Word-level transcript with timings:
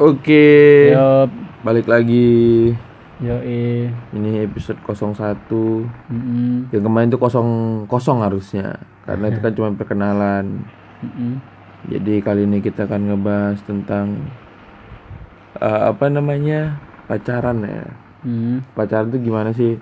Oke. 0.00 0.96
Yo, 0.96 1.28
Balik 1.60 1.84
lagi. 1.84 2.72
yo, 3.20 3.36
Ini 4.16 4.48
episode 4.48 4.80
01. 4.80 5.44
mm 6.08 6.72
Yang 6.72 6.82
kemarin 6.88 7.12
tuh 7.12 7.20
kosong 7.20 7.48
kosong 7.84 8.24
harusnya. 8.24 8.80
Karena 9.04 9.28
itu 9.28 9.44
kan 9.44 9.52
cuma 9.52 9.76
perkenalan. 9.76 10.64
Jadi 11.84 12.24
kali 12.24 12.48
ini 12.48 12.64
kita 12.64 12.88
akan 12.88 13.12
ngebahas 13.12 13.60
tentang 13.68 14.24
eh, 15.60 15.82
apa 15.92 16.08
namanya? 16.08 16.80
pacaran 17.04 17.60
ya. 17.60 17.84
Pacaran 18.72 19.12
tuh 19.12 19.20
gimana 19.20 19.52
sih? 19.52 19.76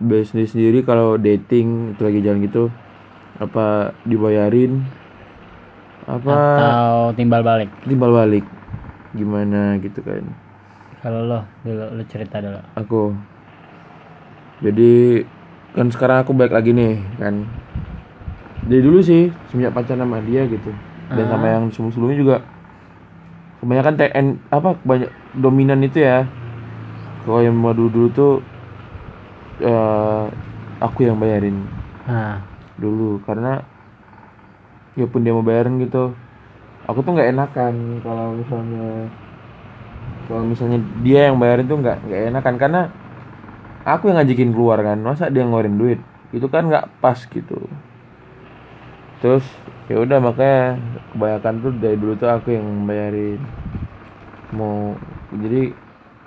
Base 0.00 0.32
sendiri 0.32 0.48
sendiri 0.48 0.78
kalau 0.80 1.20
dating 1.20 1.92
itu 1.92 2.00
lagi 2.00 2.24
jalan 2.24 2.40
gitu 2.40 2.72
apa 3.36 3.96
dibayarin 4.02 4.82
apa 6.04 6.34
Atau 6.34 6.96
timbal 7.14 7.40
balik. 7.40 7.70
timbal 7.86 8.10
balik 8.10 8.44
gimana 9.12 9.76
gitu 9.80 10.00
kan. 10.04 10.24
Kalau 11.02 11.26
lo, 11.26 11.40
dulu 11.66 11.84
lo 11.98 12.02
cerita 12.06 12.38
dulu. 12.38 12.60
aku. 12.78 13.02
Jadi 14.62 15.22
kan 15.74 15.90
sekarang 15.90 16.22
aku 16.22 16.32
baik 16.36 16.54
lagi 16.54 16.70
nih 16.70 17.02
kan. 17.18 17.42
Dari 18.70 18.78
dulu 18.78 19.02
sih 19.02 19.28
semenjak 19.50 19.74
pacaran 19.74 20.06
sama 20.06 20.22
dia 20.22 20.46
gitu. 20.46 20.70
Dan 21.12 21.26
sama 21.28 21.46
yang 21.50 21.64
sebelum 21.74 21.90
sebelumnya 21.92 22.18
juga. 22.18 22.36
Kebanyakan 23.62 23.94
TN 23.98 24.26
apa 24.50 24.70
banyak 24.86 25.10
dominan 25.38 25.82
itu 25.82 26.02
ya. 26.02 26.22
Kalau 27.26 27.42
yang 27.42 27.54
mau 27.54 27.74
dulu 27.74 27.90
dulu 27.90 28.08
tuh 28.14 28.32
eh, 29.62 30.24
aku 30.78 31.06
yang 31.06 31.18
bayarin. 31.18 31.58
Nah, 32.06 32.42
dulu 32.78 33.22
karena 33.26 33.62
ya 34.98 35.06
pun 35.06 35.22
dia 35.22 35.34
mau 35.34 35.42
bayarin 35.46 35.78
gitu 35.82 36.14
aku 36.86 36.98
tuh 37.06 37.14
nggak 37.14 37.30
enakan 37.30 37.74
kalau 38.02 38.34
misalnya 38.34 39.06
kalau 40.26 40.42
misalnya 40.46 40.78
dia 41.02 41.30
yang 41.30 41.36
bayarin 41.38 41.66
tuh 41.66 41.78
nggak 41.78 41.98
nggak 42.08 42.20
enakan. 42.34 42.54
Karena 42.58 42.80
aku 43.82 44.10
yang 44.10 44.22
ngajakin 44.22 44.50
keluar 44.54 44.78
kan 44.82 44.98
masa 45.02 45.30
dia 45.30 45.42
ngeluarin 45.46 45.78
duit? 45.78 46.00
Itu 46.32 46.48
kan 46.48 46.70
nggak 46.70 47.02
pas 47.02 47.18
gitu. 47.26 47.58
Terus 49.22 49.46
ya 49.86 50.02
udah 50.02 50.18
makanya 50.18 50.78
kebanyakan 51.14 51.54
tuh 51.62 51.72
dari 51.78 51.96
dulu 51.98 52.14
tuh 52.18 52.30
aku 52.30 52.54
yang 52.54 52.66
bayarin. 52.88 53.38
Mau 54.54 54.98
jadi 55.30 55.72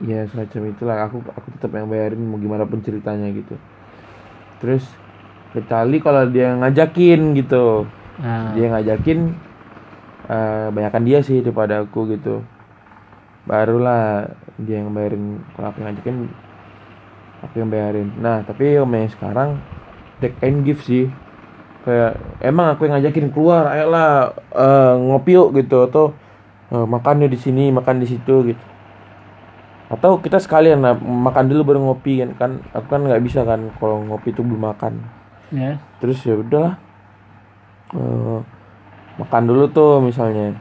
ya 0.03 0.27
semacam 0.31 0.61
itulah. 0.71 0.97
Aku 1.09 1.19
aku 1.23 1.47
tetap 1.59 1.71
yang 1.75 1.91
bayarin 1.91 2.21
mau 2.23 2.39
gimana 2.39 2.63
pun 2.63 2.79
ceritanya 2.79 3.27
gitu. 3.31 3.55
Terus 4.63 4.85
kecuali 5.51 5.99
kalau 5.99 6.27
dia 6.31 6.55
ngajakin 6.55 7.35
gitu. 7.35 7.87
Nah 8.19 8.55
dia 8.55 8.71
ngajakin 8.71 9.35
eh 10.29 10.67
banyakan 10.73 11.03
dia 11.05 11.19
sih 11.21 11.41
daripada 11.41 11.81
aku 11.85 12.09
gitu. 12.13 12.41
Barulah 13.45 14.29
dia 14.57 14.81
yang 14.81 14.89
bayarin 14.93 15.43
kalau 15.53 15.67
aku 15.69 15.77
yang 15.81 15.87
ngajakin 15.93 16.15
aku 17.45 17.55
yang 17.61 17.69
bayarin. 17.69 18.07
Nah 18.17 18.41
tapi 18.45 18.77
yang 18.77 18.89
main 18.89 19.09
sekarang 19.09 19.61
take 20.21 20.37
and 20.41 20.65
give 20.65 20.81
sih. 20.81 21.09
Kayak 21.85 22.17
emang 22.41 22.73
aku 22.73 22.89
yang 22.89 22.97
ngajakin 22.97 23.29
keluar 23.29 23.69
ayolah 23.69 24.33
eh, 24.53 24.93
ngopi 24.97 25.31
yuk 25.37 25.49
gitu 25.61 25.85
atau 25.85 26.05
eh, 26.73 26.85
makan 26.85 27.25
yuk 27.25 27.31
di 27.35 27.39
sini 27.39 27.69
makan 27.69 28.01
di 28.01 28.07
situ 28.09 28.35
gitu. 28.53 28.63
Atau 29.85 30.17
kita 30.17 30.41
sekalian 30.41 30.81
lah, 30.81 30.97
makan 30.97 31.45
dulu 31.45 31.61
baru 31.61 31.79
ngopi 31.85 32.25
kan 32.25 32.29
kan 32.41 32.51
aku 32.73 32.87
kan 32.89 33.01
nggak 33.05 33.21
bisa 33.21 33.45
kan 33.45 33.69
kalau 33.77 34.01
ngopi 34.01 34.33
itu 34.33 34.41
belum 34.41 34.65
makan. 34.73 34.97
Ya. 35.53 35.77
terus 36.01 36.25
ya 36.25 36.41
udahlah 36.41 36.81
Eh, 37.93 38.39
makan 39.19 39.43
dulu 39.47 39.63
tuh 39.71 39.99
misalnya. 40.03 40.55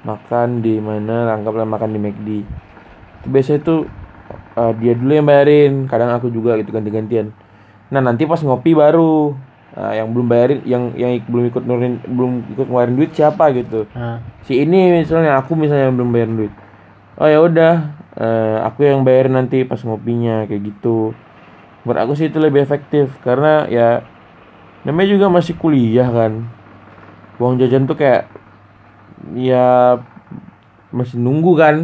Makan 0.00 0.64
di 0.64 0.80
mana 0.80 1.28
anggaplah 1.36 1.68
makan 1.68 1.92
di 1.92 1.98
McD 2.00 2.28
itu 3.20 3.26
biasanya 3.28 3.60
tuh 3.60 3.84
eh, 4.56 4.72
dia 4.80 4.92
dulu 4.96 5.12
yang 5.12 5.28
bayarin. 5.28 5.72
Kadang 5.84 6.10
aku 6.16 6.32
juga 6.32 6.56
gitu 6.56 6.72
ganti-gantian. 6.72 7.32
Nah 7.92 8.00
nanti 8.00 8.24
pas 8.24 8.40
ngopi 8.40 8.72
baru. 8.72 9.36
Nah, 9.70 9.94
yang 9.94 10.10
belum 10.10 10.26
bayarin 10.26 10.58
yang 10.66 10.90
yang 10.98 11.14
ik- 11.14 11.30
belum 11.30 11.46
ikut 11.46 11.62
nurin 11.62 12.02
belum 12.02 12.32
ikut 12.58 12.66
ngeluarin 12.66 12.96
duit 12.98 13.14
siapa 13.14 13.54
gitu. 13.54 13.86
Nah, 13.94 14.18
si 14.42 14.58
ini 14.66 14.98
misalnya 14.98 15.38
aku 15.38 15.54
misalnya 15.54 15.86
yang 15.86 15.94
belum 15.94 16.10
bayarin 16.10 16.34
duit. 16.34 16.52
Oh 17.14 17.28
ya 17.30 17.38
udah 17.38 17.74
eh, 18.18 18.56
aku 18.66 18.82
yang 18.82 19.06
bayarin 19.06 19.38
nanti 19.38 19.62
pas 19.62 19.78
ngopinya 19.86 20.48
kayak 20.50 20.74
gitu. 20.74 21.14
Menurut 21.86 22.00
aku 22.02 22.12
sih 22.18 22.26
itu 22.32 22.42
lebih 22.42 22.66
efektif. 22.66 23.14
Karena 23.22 23.70
ya 23.70 24.02
namanya 24.82 25.08
juga 25.14 25.26
masih 25.30 25.54
kuliah 25.54 26.08
kan 26.10 26.48
uang 27.40 27.56
jajan 27.56 27.88
tuh 27.88 27.96
kayak 27.96 28.28
ya 29.34 29.96
masih 30.92 31.16
nunggu 31.16 31.56
kan. 31.56 31.76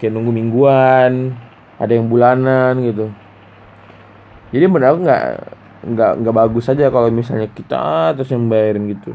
Kayak 0.00 0.18
nunggu 0.18 0.32
mingguan 0.34 1.36
ada 1.78 1.92
yang 1.94 2.10
bulanan 2.10 2.82
gitu. 2.82 3.06
Jadi 4.50 4.64
menurut 4.66 4.88
aku 4.90 4.98
nggak 5.06 5.22
nggak 5.82 6.12
nggak 6.22 6.34
bagus 6.34 6.70
aja 6.70 6.90
kalau 6.94 7.10
misalnya 7.10 7.46
kita 7.50 8.14
terus 8.18 8.30
yang 8.34 8.50
bayarin 8.50 8.90
gitu. 8.90 9.14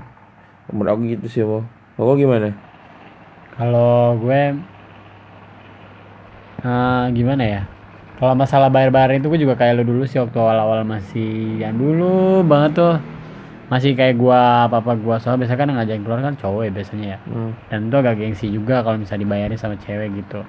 Menurut 0.72 0.92
aku 0.96 1.02
gitu 1.12 1.26
sih 1.28 1.42
mau 1.44 1.64
mau 2.00 2.16
gimana? 2.16 2.56
Kalau 3.58 4.16
gue 4.22 4.42
eh, 6.64 7.04
gimana 7.12 7.44
ya? 7.44 7.62
Kalau 8.18 8.34
masalah 8.34 8.74
bayar-bayar 8.74 9.22
itu 9.22 9.30
gue 9.30 9.40
juga 9.46 9.54
kayak 9.54 9.78
lo 9.78 9.84
dulu 9.86 10.04
sih 10.10 10.18
waktu 10.18 10.38
awal-awal 10.42 10.82
masih 10.82 11.62
yang 11.62 11.78
dulu 11.78 12.42
banget 12.48 12.72
tuh. 12.82 12.96
Masih 13.68 13.94
kayak 13.94 14.16
gua 14.16 14.66
apa-apa 14.66 14.96
gua. 14.96 15.16
Soal 15.18 15.36
biasanya 15.36 15.60
kan 15.60 15.70
ngajakin 15.74 16.02
keluar 16.02 16.20
kan 16.22 16.36
cowok 16.36 16.62
ya 16.64 16.72
biasanya 16.72 17.08
ya. 17.08 17.20
Hmm. 17.26 17.52
dan 17.68 17.80
itu 17.86 17.96
agak 17.96 18.16
gengsi 18.16 18.46
juga 18.48 18.80
kalau 18.80 18.96
misalnya 18.96 19.24
dibayarin 19.24 19.58
sama 19.58 19.76
cewek 19.76 20.10
gitu. 20.16 20.40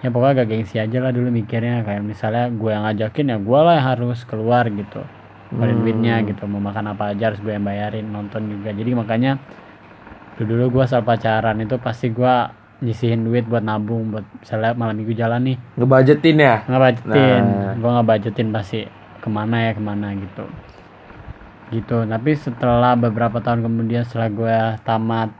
Ya 0.00 0.08
pokoknya 0.08 0.32
agak 0.32 0.46
gengsi 0.48 0.76
aja 0.76 0.98
lah 0.98 1.10
dulu 1.10 1.28
mikirnya. 1.28 1.82
Kayak 1.82 2.02
misalnya 2.02 2.48
gue 2.48 2.70
yang 2.70 2.84
ngajakin 2.84 3.24
ya 3.26 3.36
gue 3.36 3.58
lah 3.58 3.74
yang 3.74 3.86
harus 3.88 4.18
keluar 4.24 4.64
gitu. 4.66 5.02
Keluarin 5.50 5.74
Hmm. 5.74 5.82
duitnya 5.82 6.14
gitu. 6.24 6.42
Mau 6.46 6.58
makan 6.58 6.84
apa 6.88 7.10
aja 7.10 7.28
harus 7.28 7.38
gue 7.38 7.50
yang 7.50 7.62
bayarin 7.62 8.06
nonton 8.06 8.46
juga. 8.48 8.70
Jadi 8.70 8.90
makanya 8.92 9.36
dulu 10.36 10.54
dulu 10.56 10.80
gue 10.80 10.84
saat 10.86 11.02
pacaran 11.02 11.58
itu 11.58 11.76
pasti 11.76 12.08
gue 12.08 12.34
nyisihin 12.80 13.28
duit 13.28 13.44
buat 13.44 13.60
nabung 13.60 14.08
buat 14.08 14.24
misalnya 14.40 14.72
malam 14.72 14.96
minggu 14.96 15.12
jalan 15.12 15.42
nih. 15.44 15.56
Ngebudgetin 15.76 16.36
ya? 16.38 16.64
Nggak 16.64 16.80
budgetin 16.80 17.42
Nah. 17.42 17.72
gue 17.76 17.90
nggak 17.90 18.06
budgetin 18.06 18.48
pasti 18.48 18.80
ke 19.20 19.28
mana 19.28 19.56
ya 19.60 19.72
ke 19.74 19.82
mana 19.82 20.14
gitu 20.14 20.48
gitu. 21.70 22.02
Tapi 22.04 22.30
setelah 22.34 22.98
beberapa 22.98 23.38
tahun 23.38 23.62
kemudian 23.64 24.02
setelah 24.06 24.28
gue 24.30 24.58
tamat 24.82 25.30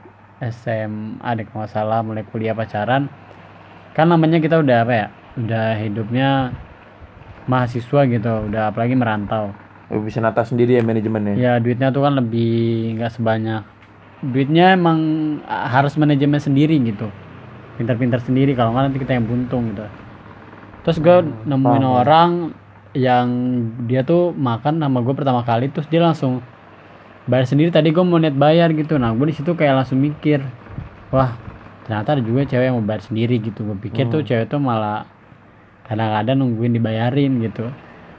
SMA 0.40 1.28
deh 1.36 1.46
kalau 1.50 1.68
salah 1.68 2.00
mulai 2.00 2.24
kuliah 2.24 2.56
pacaran 2.56 3.12
kan 3.92 4.06
namanya 4.08 4.40
kita 4.40 4.56
udah 4.62 4.76
apa 4.86 4.94
ya 4.94 5.06
udah 5.36 5.68
hidupnya 5.76 6.54
mahasiswa 7.44 8.00
gitu 8.08 8.32
udah 8.48 8.72
apalagi 8.72 8.94
merantau. 8.96 9.52
Oh, 9.90 9.98
bisa 9.98 10.22
nata 10.22 10.46
sendiri 10.46 10.78
ya 10.78 10.82
manajemennya? 10.86 11.34
Ya 11.34 11.52
duitnya 11.58 11.90
tuh 11.90 12.06
kan 12.06 12.14
lebih 12.14 12.94
nggak 12.94 13.10
sebanyak. 13.18 13.66
Duitnya 14.22 14.78
emang 14.78 14.98
harus 15.50 15.98
manajemen 15.98 16.38
sendiri 16.38 16.78
gitu. 16.78 17.10
Pintar-pintar 17.74 18.22
sendiri 18.22 18.54
kalau 18.54 18.70
nggak 18.70 18.84
nanti 18.86 18.98
kita 19.02 19.18
yang 19.18 19.26
buntung 19.26 19.74
gitu. 19.74 19.82
Terus 20.86 20.98
gue 21.02 21.16
nemuin 21.44 21.84
paham. 21.84 21.98
orang 22.06 22.30
yang 22.90 23.26
dia 23.86 24.02
tuh 24.02 24.34
makan 24.34 24.82
sama 24.82 24.98
gue 24.98 25.14
pertama 25.14 25.46
kali 25.46 25.70
terus 25.70 25.86
dia 25.86 26.02
langsung 26.02 26.42
bayar 27.30 27.46
sendiri. 27.46 27.70
Tadi 27.70 27.94
gue 27.94 28.02
mau 28.02 28.18
net 28.18 28.34
bayar 28.34 28.74
gitu. 28.74 28.98
Nah 28.98 29.14
gue 29.14 29.30
di 29.30 29.34
situ 29.36 29.54
kayak 29.54 29.84
langsung 29.84 30.02
mikir 30.02 30.42
wah 31.14 31.34
ternyata 31.86 32.18
ada 32.18 32.22
juga 32.22 32.46
cewek 32.46 32.66
yang 32.70 32.76
mau 32.78 32.86
bayar 32.86 33.02
sendiri 33.06 33.38
gitu. 33.38 33.62
Gue 33.62 33.78
pikir 33.78 34.10
tuh 34.10 34.26
cewek 34.26 34.50
tuh 34.50 34.58
malah 34.58 35.06
kadang-kadang 35.86 36.42
nungguin 36.42 36.74
dibayarin 36.74 37.38
gitu. 37.46 37.70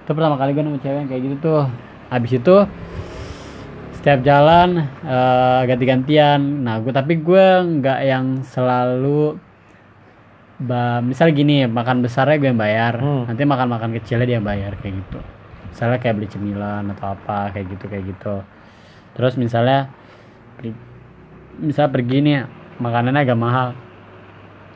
Itu 0.08 0.12
pertama 0.16 0.40
kali 0.40 0.56
gue 0.56 0.64
nemu 0.64 0.80
cewek 0.80 0.98
yang 1.04 1.10
kayak 1.12 1.22
gitu 1.28 1.36
tuh. 1.40 1.64
Habis 2.12 2.32
itu 2.40 2.56
setiap 4.00 4.24
jalan 4.24 4.88
eh, 5.04 5.62
ganti-gantian. 5.68 6.40
Nah 6.64 6.80
gue 6.80 6.96
tapi 6.96 7.20
gue 7.20 7.46
nggak 7.80 8.00
yang 8.08 8.40
selalu 8.48 9.36
ba, 10.62 11.02
misal 11.02 11.34
gini 11.34 11.66
makan 11.66 12.06
besarnya 12.06 12.38
gue 12.38 12.50
yang 12.54 12.62
bayar. 12.62 12.94
Hmm. 13.02 13.26
nanti 13.26 13.42
makan-makan 13.44 13.98
kecilnya 13.98 14.26
dia 14.30 14.36
yang 14.38 14.46
bayar 14.46 14.78
kayak 14.78 15.02
gitu. 15.02 15.20
Misalnya 15.74 15.98
kayak 15.98 16.16
beli 16.22 16.28
cemilan 16.30 16.84
atau 16.94 17.18
apa 17.18 17.50
kayak 17.56 17.66
gitu 17.74 17.86
kayak 17.90 18.06
gitu. 18.14 18.36
Terus 19.18 19.34
misalnya 19.42 19.90
beli- 20.60 20.78
misal 21.58 21.90
pergi 21.90 22.18
nih 22.22 22.46
makanannya 22.78 23.22
agak 23.26 23.40
mahal. 23.40 23.70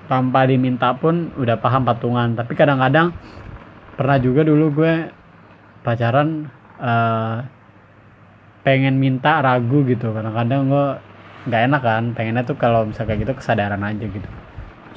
Tanpa 0.06 0.46
diminta 0.46 0.94
pun 0.98 1.34
udah 1.38 1.58
paham 1.62 1.86
patungan. 1.86 2.34
Tapi 2.34 2.54
kadang-kadang 2.58 3.14
pernah 3.98 4.18
juga 4.22 4.42
dulu 4.46 4.66
gue 4.82 4.94
pacaran 5.86 6.50
eh, 6.82 7.38
pengen 8.66 8.98
minta 8.98 9.42
ragu 9.42 9.86
gitu. 9.86 10.10
Kadang-kadang 10.14 10.62
gue 10.70 10.88
nggak 11.46 11.62
enak 11.70 11.82
kan 11.86 12.04
pengennya 12.18 12.42
tuh 12.42 12.58
kalau 12.58 12.90
bisa 12.90 13.06
kayak 13.06 13.22
gitu 13.26 13.34
kesadaran 13.38 13.82
aja 13.86 14.06
gitu. 14.06 14.30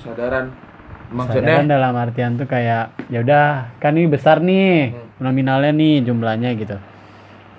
Kesadaran 0.01 0.68
maksudnya? 1.11 1.65
Dalam 1.65 1.95
artian 1.97 2.37
tuh 2.37 2.45
kayak 2.45 2.93
ya 3.09 3.19
udah 3.25 3.47
kan 3.81 3.97
ini 3.97 4.07
besar 4.07 4.41
nih 4.41 4.93
nominalnya 5.19 5.73
nih 5.73 6.05
jumlahnya 6.05 6.51
gitu. 6.57 6.77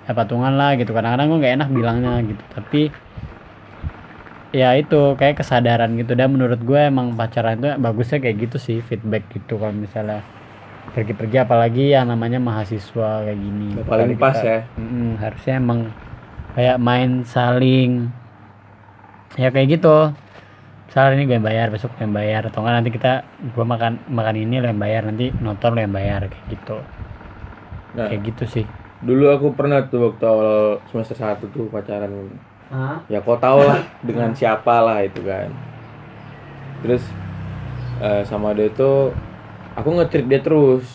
Ya 0.06 0.12
patungan 0.14 0.54
lah 0.54 0.74
gitu. 0.74 0.90
Kadang-kadang 0.90 1.26
gue 1.30 1.38
nggak 1.38 1.54
enak 1.60 1.68
bilangnya 1.70 2.12
gitu. 2.24 2.44
Tapi 2.54 2.82
ya 4.50 4.74
itu 4.74 5.14
kayak 5.14 5.42
kesadaran 5.42 5.94
gitu. 5.94 6.18
Dan 6.18 6.34
menurut 6.34 6.58
gue 6.58 6.80
emang 6.80 7.14
pacaran 7.14 7.58
itu 7.58 7.70
bagusnya 7.78 8.18
kayak 8.18 8.50
gitu 8.50 8.56
sih 8.58 8.78
feedback 8.82 9.26
gitu 9.30 9.58
kalau 9.58 9.74
misalnya 9.74 10.22
pergi-pergi. 10.90 11.36
Apalagi 11.38 11.94
yang 11.94 12.10
namanya 12.10 12.42
mahasiswa 12.42 13.22
kayak 13.26 13.38
gini. 13.38 13.68
Paling 13.86 14.18
pas 14.18 14.34
kita- 14.34 14.46
ya. 14.46 14.58
Mm, 14.74 15.10
harusnya 15.22 15.54
emang 15.58 15.80
kayak 16.50 16.76
main 16.82 17.22
saling 17.22 18.10
ya 19.38 19.54
kayak 19.54 19.78
gitu 19.78 20.10
misalnya 20.90 21.14
ini 21.14 21.24
gue 21.30 21.36
yang 21.38 21.46
bayar 21.46 21.66
besok 21.70 21.94
gue 21.94 22.02
yang 22.02 22.12
bayar 22.12 22.42
atau 22.50 22.66
enggak 22.66 22.74
nanti 22.82 22.90
kita 22.90 23.12
gue 23.54 23.64
makan 23.64 23.92
makan 24.10 24.34
ini 24.34 24.58
lo 24.58 24.66
yang 24.66 24.82
bayar 24.82 25.06
nanti 25.06 25.30
nonton 25.38 25.78
lo 25.78 25.80
yang 25.80 25.94
bayar 25.94 26.26
kayak 26.26 26.46
gitu 26.50 26.78
Nah, 27.90 28.06
kayak 28.06 28.22
gitu 28.22 28.44
sih 28.46 28.66
dulu 29.00 29.32
aku 29.32 29.46
pernah 29.56 29.80
tuh 29.88 30.12
waktu 30.12 30.24
awal 30.28 30.84
semester 30.92 31.16
1 31.16 31.40
tuh 31.48 31.72
pacaran. 31.72 32.12
Ya 33.08 33.18
kau 33.24 33.40
tau 33.40 33.64
lah 33.64 33.80
dengan 34.04 34.30
siapa 34.36 34.84
lah 34.84 35.02
itu 35.02 35.24
kan. 35.24 35.48
Terus 36.84 37.02
eh, 37.98 38.22
sama 38.28 38.52
dia 38.52 38.68
itu 38.68 39.10
aku 39.74 39.88
nge-treat 39.96 40.26
dia 40.28 40.40
terus. 40.44 40.86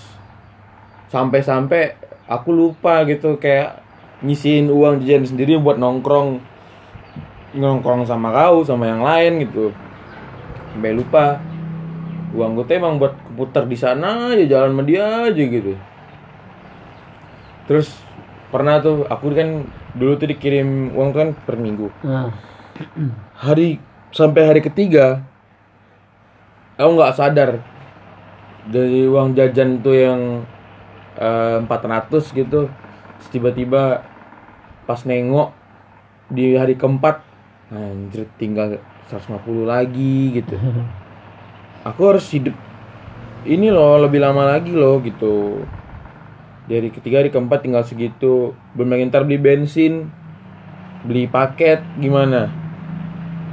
Sampai-sampai 1.09 1.97
aku 2.29 2.53
lupa 2.53 3.05
gitu 3.09 3.41
kayak 3.41 3.81
nyisihin 4.21 4.69
uang 4.71 5.03
jajan 5.03 5.25
sendiri 5.25 5.57
buat 5.59 5.77
nongkrong 5.77 6.41
nongkrong 7.55 8.05
sama 8.07 8.31
kau 8.31 8.61
sama 8.61 8.85
yang 8.85 9.01
lain 9.01 9.49
gitu. 9.49 9.73
Sampai 10.75 10.91
lupa. 10.91 11.39
Uang 12.35 12.59
gue 12.59 12.67
tuh 12.67 12.75
emang 12.75 12.99
buat 12.99 13.15
putar 13.39 13.63
di 13.63 13.79
sana 13.79 14.35
aja 14.35 14.43
jalan 14.43 14.75
sama 14.75 14.83
dia 14.83 15.31
aja 15.31 15.39
gitu. 15.39 15.79
Terus 17.63 17.95
pernah 18.51 18.83
tuh 18.83 19.07
aku 19.07 19.31
kan 19.31 19.63
dulu 19.95 20.19
tuh 20.19 20.27
dikirim 20.27 20.91
uang 20.91 21.15
tuh 21.15 21.19
kan 21.23 21.29
per 21.47 21.55
minggu. 21.55 21.87
nah, 22.03 22.35
Hari 23.39 23.79
sampai 24.11 24.51
hari 24.51 24.59
ketiga 24.59 25.23
aku 26.75 26.91
nggak 26.99 27.15
sadar 27.15 27.63
dari 28.67 29.07
uang 29.07 29.31
jajan 29.31 29.79
tuh 29.79 29.95
yang 29.95 30.21
eh, 31.15 31.63
400 31.63 32.19
gitu. 32.35 32.67
Terus 32.67 33.29
tiba-tiba 33.31 34.03
pas 34.83 34.99
nengok 35.07 35.55
di 36.27 36.59
hari 36.59 36.75
keempat 36.75 37.23
anjir 37.71 38.27
tinggal 38.37 38.77
150 39.07 39.65
lagi 39.65 40.41
gitu. 40.41 40.57
Aku 41.85 42.09
harus 42.09 42.25
hidup 42.33 42.53
ini 43.45 43.69
loh 43.69 44.01
lebih 44.01 44.17
lama 44.17 44.45
lagi 44.47 44.73
loh 44.73 44.97
gitu. 44.99 45.61
Dari 46.65 46.89
ketiga 46.89 47.21
hari 47.21 47.29
keempat 47.29 47.61
tinggal 47.61 47.85
segitu. 47.85 48.57
Belum 48.73 48.89
lagi 48.89 49.05
ntar 49.05 49.21
beli 49.21 49.37
bensin 49.37 50.09
beli 51.05 51.29
paket 51.29 51.85
gimana? 52.01 52.49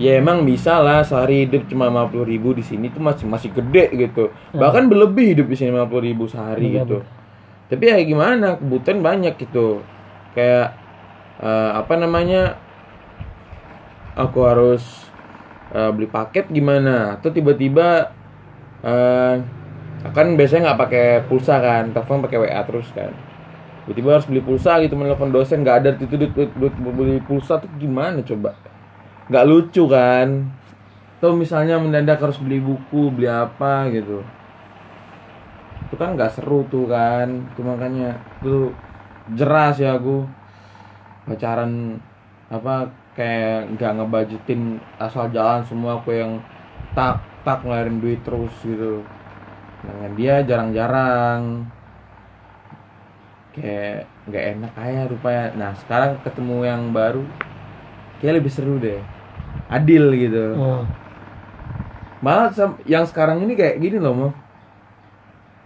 Ya 0.01 0.17
emang 0.17 0.49
bisa 0.49 0.81
lah 0.81 1.05
sehari 1.05 1.45
hidup 1.45 1.69
cuma 1.69 1.93
50 1.93 2.25
ribu 2.25 2.57
di 2.57 2.65
sini 2.65 2.89
tuh 2.89 3.05
masih 3.05 3.29
masih 3.29 3.53
gede 3.53 3.93
gitu. 3.93 4.33
Bahkan 4.57 4.89
berlebih 4.89 5.37
hidup 5.37 5.53
di 5.53 5.57
sini 5.61 5.69
50 5.77 6.01
ribu 6.01 6.25
sehari 6.25 6.73
Iya, 6.73 6.89
gitu. 6.89 7.05
tapi 7.69 7.93
ya 7.93 8.01
gimana 8.01 8.57
kebutuhan 8.57 9.05
banyak 9.05 9.37
gitu. 9.37 9.85
Kayak 10.33 10.73
eh, 11.45 11.71
apa 11.77 11.93
namanya 12.01 12.57
aku 14.17 14.39
harus 14.49 15.12
eh, 15.73 15.91
beli 15.93 16.09
paket 16.09 16.53
gimana? 16.53 17.17
Atau 17.19 17.33
tiba-tiba 17.33 18.13
eh 18.83 19.37
kan 20.11 20.27
biasanya 20.35 20.75
nggak 20.75 20.81
pakai 20.83 21.07
pulsa 21.31 21.63
kan 21.63 21.95
telepon 21.95 22.23
pakai 22.27 22.39
WA 22.43 22.61
terus 22.67 22.89
kan. 22.93 23.13
Tiba-tiba 23.87 24.19
harus 24.19 24.27
beli 24.31 24.43
pulsa 24.43 24.79
gitu 24.83 24.95
menelpon 24.95 25.35
dosen 25.35 25.67
nggak 25.67 25.77
ada 25.83 25.91
itu 25.99 26.15
duit, 26.15 26.35
duit, 26.35 26.75
beli 26.79 27.19
pulsa 27.23 27.59
tuh 27.59 27.71
gimana 27.79 28.23
coba? 28.23 28.55
Nggak 29.31 29.47
lucu 29.47 29.83
kan? 29.91 30.29
Atau 31.19 31.39
misalnya 31.39 31.79
mendadak 31.79 32.19
harus 32.19 32.39
beli 32.43 32.59
buku 32.59 33.15
beli 33.15 33.31
apa 33.31 33.87
gitu. 33.95 34.27
Itu 35.87 35.95
kan 35.95 36.19
nggak 36.19 36.35
seru 36.35 36.67
tuh 36.67 36.91
kan? 36.91 37.47
Itu 37.55 37.63
makanya 37.63 38.19
tuh 38.43 38.75
jelas 39.39 39.79
ya 39.79 39.95
aku. 39.99 40.27
Pacaran 41.23 42.03
apa 42.51 42.91
kayak 43.13 43.77
nggak 43.77 43.93
ngebajetin 44.01 44.81
asal 44.97 45.29
jalan 45.29 45.61
semua 45.69 46.01
aku 46.01 46.17
yang 46.17 46.41
tak 46.97 47.21
tak 47.45 47.61
ngeluarin 47.61 48.01
duit 48.01 48.21
terus 48.25 48.53
gitu. 48.65 49.05
Dengan 49.83 50.13
dia 50.17 50.35
jarang-jarang. 50.47 51.67
Kayak 53.53 54.09
nggak 54.29 54.45
enak 54.57 54.73
aja 54.81 55.01
rupanya. 55.11 55.45
Nah 55.59 55.71
sekarang 55.77 56.17
ketemu 56.25 56.57
yang 56.65 56.83
baru 56.95 57.25
kayak 58.21 58.41
lebih 58.41 58.53
seru 58.53 58.81
deh. 58.81 59.03
Adil 59.69 60.09
gitu. 60.17 60.57
Oh, 60.57 60.85
malah 62.25 62.49
yang 62.89 63.05
sekarang 63.05 63.45
ini 63.45 63.53
kayak 63.53 63.83
gini 63.83 64.01
loh 64.01 64.15
mau 64.17 64.33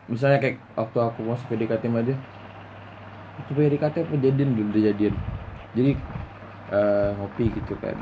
misalnya 0.06 0.38
kayak 0.38 0.62
waktu 0.78 0.98
aku 1.02 1.22
masuk 1.22 1.46
PDKT 1.50 1.86
sama 1.86 2.02
dia. 2.02 2.18
Waktu 3.38 3.52
PDKT 3.54 3.94
apa 4.06 4.14
jadian? 4.18 4.48
Belum 4.56 4.70
udah 4.74 4.82
jadian 4.90 5.14
jadi 5.76 5.92
eh, 6.70 7.08
ngopi 7.18 7.52
gitu 7.52 7.74
kan. 7.78 7.96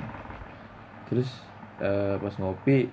Terus 1.09 1.29
eh, 1.81 2.17
pas 2.17 2.35
ngopi 2.41 2.89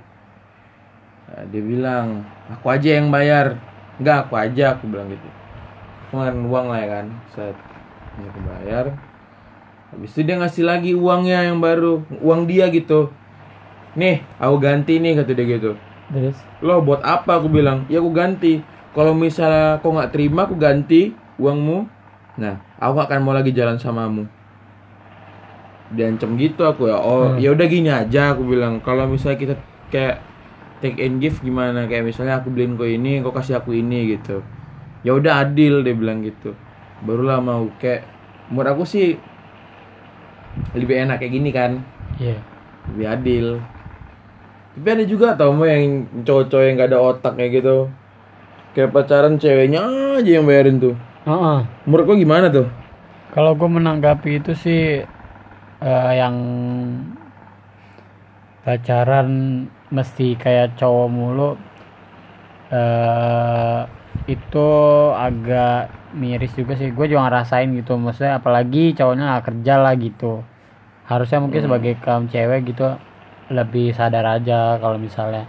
eh, 1.32 1.44
dia 1.52 1.64
bilang 1.64 2.28
aku 2.52 2.66
aja 2.72 2.90
yang 3.00 3.08
bayar. 3.12 3.60
Enggak 4.02 4.28
aku 4.28 4.34
aja 4.40 4.76
aku 4.76 4.90
bilang 4.90 5.08
gitu. 5.12 5.30
Kemarin 6.12 6.44
uang 6.48 6.66
lah 6.72 6.80
ya 6.82 6.88
kan. 7.00 7.06
Set. 7.32 7.56
Ini 8.20 8.26
aku 8.28 8.40
bayar. 8.44 8.86
Habis 9.92 10.12
itu 10.16 10.22
dia 10.24 10.36
ngasih 10.40 10.64
lagi 10.64 10.92
uangnya 10.96 11.52
yang 11.52 11.60
baru 11.60 12.04
uang 12.24 12.48
dia 12.48 12.68
gitu. 12.72 13.12
Nih 13.96 14.24
aku 14.40 14.56
ganti 14.60 15.00
nih 15.00 15.20
kata 15.20 15.32
dia 15.36 15.46
gitu. 15.60 15.72
Terus? 16.12 16.38
Lo 16.60 16.84
buat 16.84 17.04
apa? 17.04 17.40
aku 17.40 17.48
bilang. 17.48 17.88
Ya 17.88 18.04
aku 18.04 18.12
ganti. 18.12 18.64
Kalau 18.92 19.16
misalnya 19.16 19.80
kau 19.80 19.96
nggak 19.96 20.12
terima 20.12 20.44
aku 20.44 20.60
ganti 20.60 21.16
uangmu. 21.40 21.88
Nah 22.40 22.60
aku 22.76 22.92
nggak 23.00 23.08
akan 23.08 23.20
mau 23.24 23.36
lagi 23.36 23.56
jalan 23.56 23.80
samamu 23.80 24.41
diancam 25.92 26.40
gitu 26.40 26.64
aku 26.64 26.88
ya 26.88 26.98
oh 26.98 27.36
ya 27.36 27.52
udah 27.52 27.68
gini 27.68 27.92
aja 27.92 28.32
aku 28.32 28.48
bilang. 28.48 28.80
Kalau 28.80 29.08
misalnya 29.08 29.38
kita 29.38 29.56
kayak 29.92 30.24
take 30.80 30.98
and 31.04 31.20
give 31.20 31.38
gimana? 31.44 31.86
Kayak 31.86 32.12
misalnya 32.12 32.40
aku 32.40 32.50
beliin 32.50 32.80
kau 32.80 32.88
ini 32.88 33.20
kau 33.20 33.36
kasih 33.36 33.60
aku 33.60 33.76
ini 33.76 34.18
gitu. 34.18 34.42
Ya 35.06 35.14
udah 35.14 35.46
adil 35.48 35.84
dia 35.84 35.94
bilang 35.94 36.24
gitu. 36.24 36.56
Barulah 37.04 37.42
mau 37.44 37.68
kayak 37.78 38.08
menurut 38.50 38.70
aku 38.74 38.84
sih 38.86 39.18
lebih 40.76 40.96
enak 41.08 41.22
kayak 41.22 41.34
gini 41.34 41.50
kan? 41.52 41.82
Iya. 42.20 42.38
Lebih 42.92 43.08
adil. 43.08 43.46
Tapi 44.72 44.88
ada 44.88 45.04
juga 45.04 45.36
tau 45.36 45.52
mau 45.52 45.68
yang 45.68 46.08
cowok-cowok 46.24 46.64
yang 46.64 46.76
gak 46.80 46.90
ada 46.96 47.00
otak 47.00 47.34
kayak 47.36 47.52
gitu. 47.60 47.78
Kayak 48.72 48.96
pacaran 48.96 49.36
ceweknya 49.36 49.84
aja 50.16 50.32
yang 50.32 50.48
bayarin 50.48 50.80
tuh. 50.80 50.96
Heeh. 51.28 51.60
menurut 51.86 52.04
gua 52.08 52.18
gimana 52.18 52.48
tuh? 52.50 52.66
Kalau 53.32 53.56
gue 53.56 53.70
menanggapi 53.70 54.44
itu 54.44 54.52
sih 54.58 55.04
eh, 55.82 56.12
yang 56.22 56.36
pacaran 58.62 59.30
mesti 59.90 60.38
kayak 60.38 60.78
cowok 60.78 61.08
mulu 61.10 61.50
eh 62.72 63.82
itu 64.30 64.68
agak 65.18 65.92
miris 66.16 66.54
juga 66.56 66.78
sih. 66.78 66.94
Gue 66.94 67.10
juga 67.10 67.28
ngerasain 67.28 67.68
gitu. 67.76 67.98
Maksudnya 67.98 68.38
apalagi 68.40 68.94
cowoknya 68.96 69.24
nggak 69.28 69.46
kerja 69.50 69.74
lah 69.82 69.94
gitu. 69.98 70.46
Harusnya 71.10 71.40
mungkin 71.44 71.60
sebagai 71.66 71.94
kaum 72.00 72.30
cewek 72.32 72.72
gitu 72.72 72.96
lebih 73.52 73.92
sadar 73.92 74.40
aja 74.40 74.80
kalau 74.80 74.96
misalnya 74.96 75.44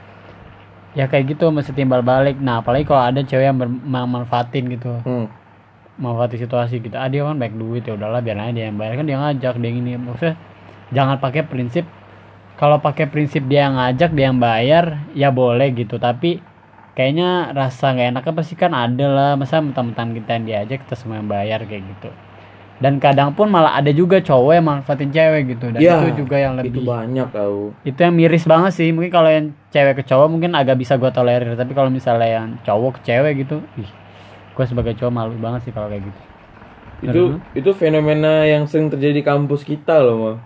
ya 0.99 1.07
kayak 1.07 1.37
gitu 1.37 1.53
mesti 1.55 1.71
timbal 1.77 2.03
balik. 2.03 2.41
Nah 2.43 2.65
apalagi 2.65 2.89
kalau 2.89 3.03
ada 3.07 3.21
cewek 3.23 3.47
yang 3.47 3.59
ber- 3.61 3.83
manfaatin 3.87 4.67
gitu 4.73 4.99
hmm. 5.07 5.27
Manfaati 6.00 6.40
situasi 6.40 6.80
gitu. 6.80 6.96
Ah 6.96 7.08
dia 7.08 7.26
kan 7.26 7.37
baik 7.37 7.54
duit 7.56 7.84
ya 7.84 7.92
udahlah 7.96 8.25
biar 8.25 8.38
aja 8.40 8.52
dia 8.52 8.64
yang 8.72 8.78
bayar. 8.80 8.92
Kan 8.96 9.06
dia 9.08 9.18
ngajak 9.20 9.54
dia 9.61 9.70
ini 9.72 9.92
maksudnya 10.00 10.37
jangan 10.92 11.16
pakai 11.20 11.42
prinsip 11.44 11.84
kalau 12.56 12.78
pakai 12.78 13.08
prinsip 13.08 13.44
dia 13.49 13.68
yang 13.68 13.76
ngajak 13.76 14.11
dia 14.12 14.26
yang 14.32 14.38
bayar 14.40 14.84
ya 15.12 15.28
boleh 15.28 15.68
gitu. 15.76 16.00
Tapi 16.00 16.40
kayaknya 16.96 17.52
rasa 17.52 17.92
nggak 17.92 18.08
enaknya 18.16 18.32
pasti 18.32 18.54
kan 18.56 18.72
ada 18.72 19.06
lah. 19.08 19.30
Masa 19.37 19.61
mentang-mentang 19.61 20.16
kita 20.16 20.30
yang 20.40 20.44
diajak 20.49 20.78
kita 20.88 20.94
semua 20.96 21.20
yang 21.20 21.28
bayar 21.28 21.61
kayak 21.68 21.84
gitu. 21.84 22.11
Dan 22.82 22.99
kadang 22.99 23.30
pun 23.30 23.46
malah 23.46 23.78
ada 23.78 23.94
juga 23.94 24.18
cowok 24.18 24.52
yang 24.58 24.66
manfaatin 24.66 25.14
cewek 25.14 25.54
gitu. 25.54 25.70
Dan 25.70 25.78
Ya, 25.78 26.02
itu 26.02 26.26
juga 26.26 26.34
yang 26.34 26.58
itu 26.58 26.66
lebih 26.66 26.82
banyak 26.82 27.30
tau. 27.30 27.70
Itu 27.87 27.99
yang 28.02 28.14
miris 28.18 28.42
banget 28.42 28.75
sih. 28.75 28.90
Mungkin 28.90 29.12
kalau 29.14 29.30
yang 29.30 29.54
cewek 29.70 30.02
ke 30.02 30.04
cowok 30.11 30.26
mungkin 30.26 30.50
agak 30.58 30.82
bisa 30.82 30.99
gue 30.99 31.06
tolerir. 31.14 31.54
Tapi 31.54 31.78
kalau 31.78 31.94
misalnya 31.94 32.26
yang 32.26 32.58
cowok 32.66 32.99
ke 32.99 33.00
cewek 33.06 33.46
gitu 33.46 33.62
ih 33.78 34.01
gue 34.52 34.64
sebagai 34.68 34.92
cowok 34.97 35.12
malu 35.12 35.35
banget 35.40 35.68
sih 35.68 35.73
kalau 35.73 35.88
kayak 35.88 36.04
gitu. 36.06 36.21
Itu 37.02 37.23
itu 37.59 37.71
fenomena 37.75 38.47
yang 38.47 38.71
sering 38.71 38.92
terjadi 38.92 39.21
di 39.21 39.25
kampus 39.26 39.66
kita 39.66 39.99
loh 39.99 40.16
mau 40.21 40.37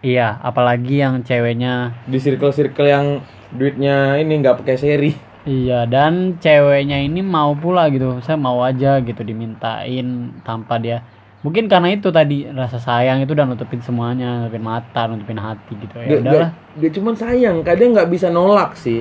iya 0.00 0.40
apalagi 0.40 1.00
yang 1.04 1.20
ceweknya. 1.20 1.92
Di 2.08 2.18
circle-circle 2.18 2.88
yang 2.88 3.20
duitnya 3.52 4.16
ini 4.16 4.40
nggak 4.40 4.64
pakai 4.64 4.76
seri. 4.80 5.12
Iya 5.44 5.88
dan 5.88 6.36
ceweknya 6.40 7.00
ini 7.00 7.20
mau 7.24 7.56
pula 7.56 7.88
gitu. 7.92 8.20
Saya 8.24 8.36
mau 8.36 8.60
aja 8.64 9.00
gitu 9.00 9.20
dimintain 9.24 10.36
tanpa 10.44 10.80
dia. 10.80 11.04
Mungkin 11.40 11.72
karena 11.72 11.96
itu 11.96 12.12
tadi 12.12 12.44
rasa 12.52 12.76
sayang 12.76 13.24
itu 13.24 13.32
udah 13.32 13.48
nutupin 13.48 13.80
semuanya 13.80 14.44
nutupin 14.44 14.60
mata 14.60 15.08
nutupin 15.08 15.40
hati 15.40 15.72
gitu. 15.72 15.96
Ya 15.96 16.20
udahlah. 16.20 16.50
gak, 16.76 16.92
cuman 16.92 17.14
sayang, 17.16 17.56
kadang 17.64 17.96
nggak 17.96 18.12
bisa 18.12 18.28
nolak 18.28 18.76
sih. 18.76 19.00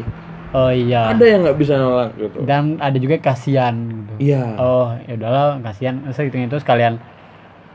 Oh 0.51 0.67
iya 0.67 1.09
Ada 1.09 1.23
yang 1.23 1.39
nggak 1.43 1.57
bisa 1.57 1.73
nolak 1.75 2.09
gitu. 2.15 2.41
dan 2.43 2.77
ada 2.77 2.95
juga 2.95 3.15
kasihan 3.17 3.73
gitu 3.75 4.13
Iya. 4.19 4.43
oh 4.55 4.97
ya 4.99 5.13
udahlah 5.15 5.61
kasihan 5.61 6.01
saya 6.09 6.27
hitung 6.27 6.43
itu 6.43 6.57
sekalian 6.57 6.97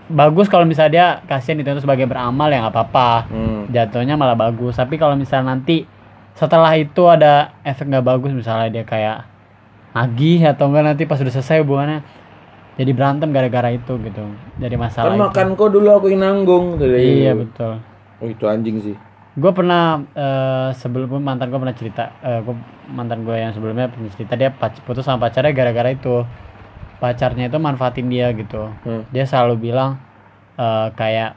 bagus 0.06 0.46
kalau 0.46 0.62
misalnya 0.62 0.90
dia 0.90 1.06
kasihan 1.26 1.56
itu 1.56 1.70
sebagai 1.78 2.04
beramal 2.04 2.46
ya 2.46 2.60
nggak 2.60 2.74
apa-apa 2.74 3.10
Hmm. 3.26 3.62
jatuhnya 3.68 4.14
malah 4.14 4.34
bagus 4.34 4.74
tapi 4.74 4.94
kalau 4.94 5.14
misalnya 5.14 5.54
nanti 5.54 5.86
setelah 6.34 6.74
itu 6.74 7.02
ada 7.04 7.54
efek 7.62 7.86
nggak 7.86 8.04
bagus 8.04 8.30
misalnya 8.30 8.68
dia 8.68 8.84
kayak 8.84 9.24
nagih 9.92 10.42
atau 10.44 10.66
enggak 10.66 10.84
nanti 10.84 11.02
pas 11.04 11.16
udah 11.16 11.30
selesai 11.30 11.62
hubungannya 11.62 12.02
jadi 12.74 12.90
berantem 12.90 13.30
gara-gara 13.30 13.70
itu 13.70 13.94
gitu 13.96 14.24
jadi 14.58 14.74
masalah 14.74 15.08
Kan 15.08 15.16
itu. 15.16 15.24
makan 15.24 15.46
kok 15.54 15.70
dulu 15.70 15.88
aku 15.92 16.06
yang 16.10 16.20
nanggung. 16.20 16.74
Iya 16.76 17.32
betul 17.32 17.78
Oh 18.18 18.26
itu 18.26 18.44
anjing 18.44 18.76
sih. 18.80 18.96
Gue 19.34 19.50
pernah 19.50 19.98
eh, 20.14 20.70
sebelum 20.78 21.18
mantan 21.18 21.50
gue 21.50 21.58
pernah 21.58 21.74
cerita 21.74 22.02
eh, 22.22 22.38
gua, 22.46 22.54
mantan 22.86 23.26
gue 23.26 23.34
yang 23.34 23.50
sebelumnya 23.50 23.90
pernah 23.90 24.10
cerita 24.14 24.38
dia 24.38 24.54
pac- 24.54 24.78
putus 24.86 25.02
sama 25.02 25.26
pacarnya 25.26 25.50
gara-gara 25.50 25.90
itu 25.90 26.22
pacarnya 27.02 27.50
itu 27.50 27.58
manfaatin 27.58 28.06
dia 28.06 28.30
gitu 28.30 28.70
Hmm. 28.86 29.02
dia 29.10 29.26
selalu 29.26 29.70
bilang 29.70 29.98
eh, 30.54 30.88
kayak 30.94 31.34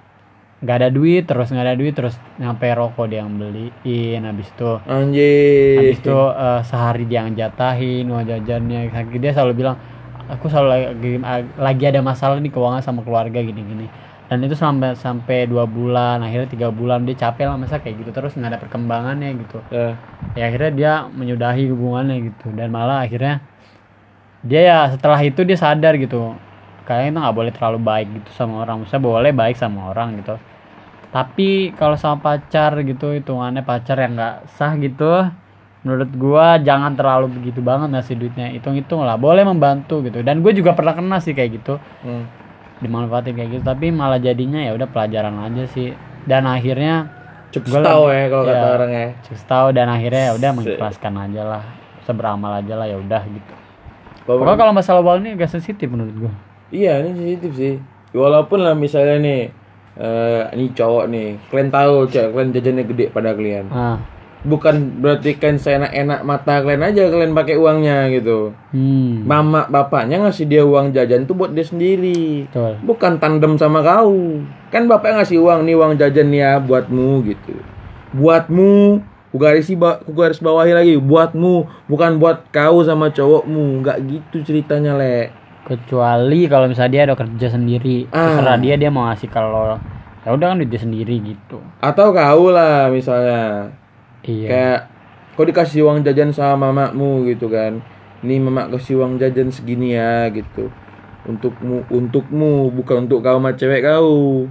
nggak 0.58 0.78
ada 0.78 0.90
duit 0.90 1.24
terus 1.26 1.54
nggak 1.54 1.66
ada 1.70 1.78
duit 1.78 1.94
terus 1.94 2.18
nyampe 2.38 2.66
rokok 2.74 3.10
dia 3.10 3.22
yang 3.22 3.34
beliin 3.38 4.22
habis 4.26 4.50
itu 4.50 4.72
Anjing. 4.86 5.78
habis 5.82 5.98
itu 6.02 6.18
eh, 6.18 6.62
sehari 6.66 7.04
dia 7.10 7.26
yang 7.26 7.34
jatahin 7.34 8.06
uang 8.10 8.26
jajannya 8.26 8.94
dia 9.18 9.32
selalu 9.34 9.54
bilang 9.58 9.78
aku 10.30 10.46
selalu 10.52 10.70
lagi, 10.70 11.12
lagi 11.58 11.84
ada 11.88 12.02
masalah 12.06 12.38
nih 12.38 12.52
keuangan 12.54 12.86
sama 12.86 13.02
keluarga 13.02 13.42
gini-gini 13.42 13.90
dan 14.28 14.44
itu 14.44 14.60
sampai 14.60 14.92
sampai 15.00 15.48
dua 15.48 15.64
bulan 15.64 16.20
akhirnya 16.20 16.52
tiga 16.52 16.68
bulan 16.68 17.08
dia 17.08 17.16
capek 17.16 17.48
lah 17.48 17.56
masa 17.56 17.80
kayak 17.80 18.04
gitu. 18.04 18.12
Terus 18.12 18.36
nggak 18.36 18.52
ada 18.52 18.60
perkembangannya 18.60 19.30
gitu. 19.40 19.58
Ya. 19.72 19.96
ya 20.36 20.44
akhirnya 20.52 20.72
dia 20.76 20.94
menyudahi 21.08 21.72
hubungannya 21.72 22.16
gitu. 22.32 22.52
Dan 22.52 22.76
malah 22.76 23.08
akhirnya 23.08 23.40
dia 24.44 24.62
ya 24.68 24.80
setelah 24.92 25.20
itu 25.24 25.48
dia 25.48 25.56
sadar 25.56 25.96
gitu. 25.96 26.36
Kayaknya 26.84 27.08
itu 27.08 27.20
nggak 27.24 27.38
boleh 27.40 27.52
terlalu 27.56 27.80
baik 27.80 28.08
gitu 28.20 28.30
sama 28.36 28.68
orang. 28.68 28.84
Maksudnya 28.84 29.04
boleh 29.04 29.32
baik 29.32 29.56
sama 29.56 29.96
orang 29.96 30.20
gitu. 30.20 30.36
Tapi 31.08 31.72
kalau 31.80 31.96
sama 31.96 32.20
pacar 32.20 32.76
gitu 32.84 33.16
hitungannya 33.16 33.64
pacar 33.64 33.96
yang 33.96 34.20
nggak 34.20 34.36
sah 34.60 34.76
gitu 34.76 35.32
menurut 35.88 36.12
gua 36.20 36.60
jangan 36.60 37.00
terlalu 37.00 37.32
begitu 37.32 37.64
banget 37.64 37.96
ngasih 37.96 38.20
duitnya. 38.20 38.52
Hitung-hitung 38.52 39.08
lah 39.08 39.16
boleh 39.16 39.48
membantu 39.48 40.04
gitu. 40.04 40.20
Dan 40.20 40.44
gue 40.44 40.52
juga 40.52 40.76
pernah 40.76 40.92
kena 40.92 41.24
sih 41.24 41.32
kayak 41.32 41.64
gitu. 41.64 41.80
Hmm. 42.04 42.47
Dimanfaatin 42.80 43.34
kayak 43.34 43.50
gitu 43.52 43.64
tapi 43.64 43.90
malah 43.90 44.18
jadinya 44.18 44.60
ya 44.60 44.72
udah 44.72 44.86
pelajaran 44.86 45.36
aja 45.42 45.64
sih 45.68 45.94
dan 46.24 46.44
akhirnya 46.44 47.10
Cukup 47.48 47.80
tahu 47.80 48.04
ya 48.08 48.28
kalau 48.28 48.44
ya. 48.44 48.52
kata 48.52 48.68
orang 48.74 48.92
ya. 48.92 49.08
Terus 49.24 49.42
tahu 49.44 49.68
dan 49.72 49.88
akhirnya 49.88 50.22
ya 50.22 50.34
udah 50.34 50.50
mengikhlaskan 50.52 51.14
aja 51.18 51.42
lah 51.44 51.64
seberamal 52.02 52.52
aja 52.56 52.74
lah 52.74 52.86
ya 52.86 52.96
udah 52.96 53.22
gitu 53.24 53.54
Kalau- 54.22 54.40
pokoknya 54.40 54.58
kalau 54.58 54.74
masalah 54.74 55.00
uang 55.02 55.20
ini 55.22 55.30
agak 55.34 55.50
sensitif 55.50 55.88
menurut 55.88 56.16
gua 56.18 56.34
Iya 56.68 57.00
ini 57.00 57.16
sensitif 57.16 57.52
sih. 57.54 57.76
Walaupun 58.10 58.60
lah 58.60 58.74
misalnya 58.74 59.16
nih, 59.18 59.42
eh 59.96 60.42
ini 60.52 60.68
cowok 60.70 61.06
nih, 61.08 61.28
kalian 61.48 61.70
tahu 61.70 61.94
cewek 62.06 62.30
kalian 62.30 62.52
jajannya 62.52 62.84
gede 62.86 63.06
pada 63.08 63.32
kalian. 63.32 63.66
ah 63.70 63.96
Bukan 64.42 65.02
berarti 65.02 65.34
kalian 65.36 65.58
seenak-enak 65.58 66.22
mata 66.22 66.62
kalian 66.62 66.86
aja 66.86 67.10
kalian 67.10 67.34
pakai 67.34 67.58
uangnya 67.58 68.06
gitu. 68.14 68.54
hmm 68.70 69.26
Mama 69.26 69.66
bapaknya 69.66 70.22
ngasih 70.22 70.46
dia 70.46 70.62
uang 70.62 70.94
jajan 70.94 71.26
tuh 71.26 71.34
buat 71.34 71.52
dia 71.52 71.66
sendiri. 71.66 72.46
betul 72.46 72.78
Bukan 72.86 73.18
tandem 73.18 73.58
sama 73.58 73.82
kau. 73.82 74.14
Kan 74.70 74.86
bapak 74.86 75.18
ngasih 75.18 75.42
uang 75.42 75.66
nih 75.66 75.74
uang 75.74 75.98
jajan 75.98 76.30
ya 76.30 76.62
buatmu 76.62 77.26
gitu. 77.26 77.58
Buatmu, 78.14 79.04
ku 79.30 79.36
garis 79.36 79.68
ku 80.06 80.12
garis 80.14 80.40
bawahi 80.40 80.72
lagi 80.72 80.94
buatmu, 80.96 81.68
bukan 81.86 82.18
buat 82.18 82.48
kau 82.50 82.82
sama 82.82 83.12
cowokmu. 83.12 83.84
Nggak 83.84 83.98
gitu 84.06 84.38
ceritanya, 84.44 84.96
Le. 84.96 85.34
kecuali 85.68 86.48
kalau 86.48 86.72
misalnya 86.72 86.92
dia 86.96 87.04
ada 87.12 87.16
kerja 87.20 87.52
sendiri 87.52 88.08
Ah. 88.08 88.40
terserah 88.40 88.56
dia 88.56 88.80
dia 88.80 88.88
mau 88.88 89.04
ngasih 89.12 89.28
kalau 89.28 89.76
ya 90.24 90.32
udah 90.32 90.56
kan 90.56 90.64
dia 90.64 90.80
sendiri 90.80 91.20
gitu 91.20 91.60
Atau 91.84 92.16
kau 92.16 92.48
lah 92.48 92.88
misalnya 92.88 93.68
iya 94.28 94.48
kayak 94.48 94.80
kau 95.34 95.44
dikasih 95.44 95.82
uang 95.82 96.04
jajan 96.04 96.30
sama 96.30 96.68
mamamu 96.68 97.26
gitu 97.26 97.48
kan. 97.48 97.80
Nih 98.20 98.38
mama 98.38 98.68
kasih 98.68 99.00
uang 99.00 99.16
jajan 99.16 99.50
segini 99.50 99.94
ya 99.94 100.28
gitu. 100.30 100.70
Untukmu, 101.24 101.84
untukmu, 101.88 102.72
bukan 102.72 103.06
untuk 103.06 103.20
kau 103.20 103.38
sama 103.38 103.54
cewek 103.54 103.82
kau. 103.82 104.46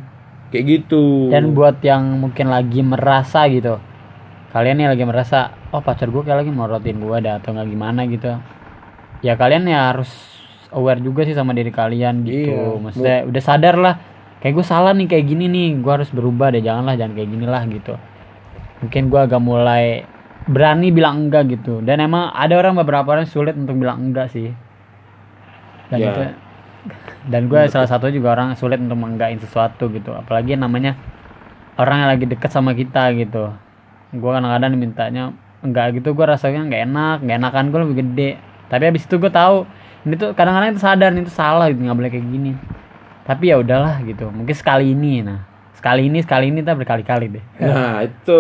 Kayak 0.46 0.64
gitu. 0.78 1.26
dan 1.28 1.52
buat 1.52 1.82
yang 1.82 2.16
mungkin 2.16 2.46
lagi 2.46 2.78
merasa 2.78 3.50
gitu 3.50 3.82
kalian 4.54 4.78
nih 4.78 4.88
lagi 4.88 5.02
merasa 5.02 5.50
oh 5.68 5.82
pacar 5.82 6.06
gue 6.06 6.22
kayak 6.22 6.46
lagi 6.46 6.52
morotin 6.54 6.96
gue 6.96 7.12
ada 7.12 7.36
atau 7.36 7.50
nggak 7.50 7.66
gimana 7.66 8.06
gitu 8.06 8.30
ya 9.20 9.34
kalian 9.34 9.66
ya 9.66 9.90
harus 9.90 10.06
aware 10.70 11.02
juga 11.02 11.26
sih 11.26 11.34
sama 11.34 11.50
diri 11.50 11.68
kalian 11.68 12.22
gitu 12.22 12.54
Iya. 12.54 12.78
maksudnya 12.78 13.16
udah 13.26 13.42
sadar 13.42 13.74
lah 13.74 13.94
kayak 14.38 14.54
gue 14.54 14.64
salah 14.64 14.94
nih 14.94 15.10
kayak 15.10 15.26
gini 15.26 15.44
nih 15.44 15.68
gue 15.76 15.92
harus 15.92 16.08
berubah 16.08 16.54
deh 16.54 16.62
janganlah 16.62 16.94
jangan 16.94 17.12
kayak 17.12 17.28
gini 17.28 17.44
lah 17.44 17.62
gitu 17.66 17.92
mungkin 18.82 19.08
gue 19.08 19.20
agak 19.20 19.40
mulai 19.40 20.04
berani 20.46 20.94
bilang 20.94 21.28
enggak 21.28 21.50
gitu. 21.50 21.82
Dan 21.82 22.00
emang 22.02 22.30
ada 22.32 22.54
orang 22.56 22.78
beberapa 22.78 23.16
orang 23.16 23.26
sulit 23.26 23.58
untuk 23.58 23.76
bilang 23.76 24.10
enggak 24.10 24.30
sih. 24.30 24.54
Dan 25.90 25.98
Ya. 26.02 26.10
itu 26.12 26.22
dan 27.26 27.50
gue 27.50 27.58
salah 27.66 27.90
satu 27.90 28.06
juga 28.14 28.38
orang 28.38 28.54
sulit 28.54 28.78
untuk 28.78 28.94
menggain 28.94 29.42
sesuatu 29.42 29.90
gitu. 29.90 30.14
Apalagi 30.14 30.54
yang 30.54 30.62
namanya 30.62 30.94
orang 31.74 32.06
yang 32.06 32.10
lagi 32.14 32.24
deket 32.30 32.50
sama 32.54 32.78
kita 32.78 33.10
gitu. 33.18 33.50
Gue 34.14 34.30
kadang-kadang 34.30 34.78
mintanya 34.78 35.34
enggak 35.66 35.98
gitu 35.98 36.14
gue 36.14 36.26
rasanya 36.26 36.62
nggak 36.70 36.82
enak. 36.86 37.16
Nggak 37.26 37.36
enakan 37.42 37.64
gue 37.74 37.80
lebih 37.82 37.96
gede. 38.06 38.30
Tapi 38.70 38.82
habis 38.86 39.02
itu 39.02 39.18
gue 39.18 39.30
tahu 39.30 39.66
ini 40.06 40.14
tuh 40.14 40.30
kadang-kadang 40.38 40.78
itu 40.78 40.82
sadar 40.82 41.10
ini 41.10 41.26
tuh 41.26 41.34
salah 41.34 41.66
gitu 41.66 41.82
nggak 41.82 41.98
boleh 41.98 42.10
kayak 42.14 42.26
gini. 42.30 42.52
Tapi 43.26 43.50
ya 43.50 43.58
udahlah 43.58 43.98
gitu. 44.06 44.30
Mungkin 44.30 44.54
sekali 44.54 44.94
ini 44.94 45.26
nah 45.26 45.55
sekali 45.86 46.02
ini 46.04 46.18
sekali 46.18 46.50
ini 46.50 46.60
tak 46.60 46.76
berkali-kali 46.76 47.26
deh 47.30 47.44
Nah 47.56 48.02
itu 48.02 48.38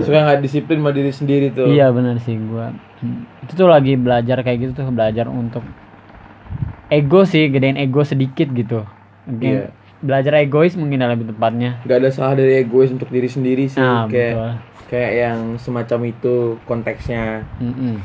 suka 0.00 0.24
nggak 0.24 0.40
disiplin 0.40 0.80
sama 0.80 0.90
diri 0.90 1.12
sendiri 1.12 1.52
tuh. 1.52 1.68
iya 1.68 1.92
benar 1.92 2.16
sih 2.18 2.32
gue 2.32 2.66
itu 3.44 3.52
tuh 3.52 3.68
lagi 3.68 3.94
belajar 3.94 4.40
kayak 4.40 4.58
gitu 4.58 4.72
tuh 4.74 4.88
belajar 4.88 5.28
untuk 5.28 5.60
ego 6.88 7.22
sih 7.22 7.46
gedein 7.46 7.76
ego 7.76 8.00
sedikit 8.02 8.48
gitu 8.50 8.88
mungkin 9.22 9.52
Iya. 9.54 9.68
belajar 10.00 10.32
egois 10.40 10.72
mungkin 10.72 10.98
lebih 10.98 11.28
tepatnya 11.28 11.84
Gak 11.84 12.00
ada 12.00 12.08
salah 12.08 12.32
dari 12.32 12.56
egois 12.58 12.88
untuk 12.88 13.06
diri 13.06 13.28
sendiri 13.28 13.68
sih. 13.68 13.76
nah 13.76 14.06
kayak 14.06 14.32
betul 14.32 14.50
kayak 14.88 15.12
yang 15.12 15.38
semacam 15.60 16.00
itu 16.08 16.34
konteksnya. 16.64 17.44
Mm-mm. 17.60 18.00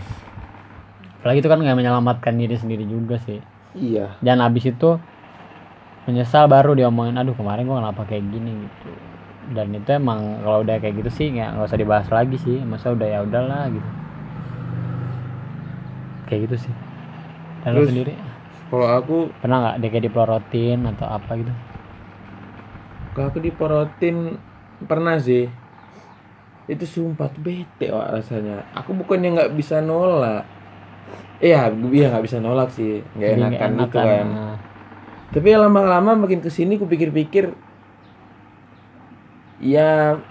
apalagi 1.17 1.39
itu 1.39 1.47
kan 1.47 1.55
nggak 1.57 1.79
menyelamatkan 1.79 2.35
diri 2.35 2.59
sendiri 2.59 2.83
juga 2.83 3.15
sih 3.21 3.39
Iya. 3.73 4.19
dan 4.19 4.37
habis 4.37 4.67
itu 4.67 4.99
menyesal 6.03 6.45
baru 6.47 6.75
diomongin 6.75 7.15
aduh 7.15 7.33
kemarin 7.33 7.63
gua 7.63 7.79
kenapa 7.79 8.03
kayak 8.03 8.25
gini 8.27 8.67
gitu 8.67 8.91
dan 9.55 9.71
itu 9.71 9.89
emang 9.91 10.39
kalau 10.43 10.63
udah 10.63 10.79
kayak 10.79 11.03
gitu 11.03 11.09
sih 11.11 11.27
nggak 11.31 11.49
nggak 11.55 11.67
usah 11.67 11.79
dibahas 11.79 12.07
lagi 12.07 12.37
sih 12.39 12.59
masa 12.63 12.91
udah 12.91 13.07
ya 13.07 13.19
udahlah 13.23 13.67
gitu 13.71 13.89
kayak 16.27 16.39
gitu 16.49 16.55
sih 16.69 16.73
dan 17.63 17.71
Terus- 17.75 17.89
sendiri 17.91 18.13
Kalau 18.73 18.89
aku 18.89 19.29
pernah 19.37 19.57
nggak 19.61 19.75
dia 19.85 19.89
kayak 19.93 20.05
dipelorotin 20.09 20.79
atau 20.89 21.05
apa 21.05 21.31
gitu 21.37 21.53
kalau 23.13 23.29
aku 23.29 23.39
diporotin 23.45 24.41
pernah 24.89 25.21
sih. 25.21 25.45
Itu 26.65 26.81
sumpah 26.89 27.29
tuh 27.29 27.45
bete 27.45 27.93
wak 27.93 28.17
rasanya. 28.17 28.65
Aku 28.73 28.97
bukannya 28.97 29.37
nggak 29.37 29.53
bisa 29.53 29.85
nolak. 29.85 30.41
Iya, 31.37 31.69
iya 31.93 32.09
nggak 32.09 32.25
bisa 32.25 32.41
nolak 32.41 32.73
sih, 32.73 33.05
nggak 33.13 33.29
nggak 33.29 33.49
enakan 33.53 33.69
gitu 33.85 33.97
enakan. 34.01 34.07
kan. 34.09 34.27
Tapi 35.33 35.49
lama-lama 35.57 36.13
makin 36.13 36.45
ke 36.45 36.53
sini 36.53 36.77
ku 36.77 36.85
pikir-pikir 36.85 37.57
ya 39.57 40.21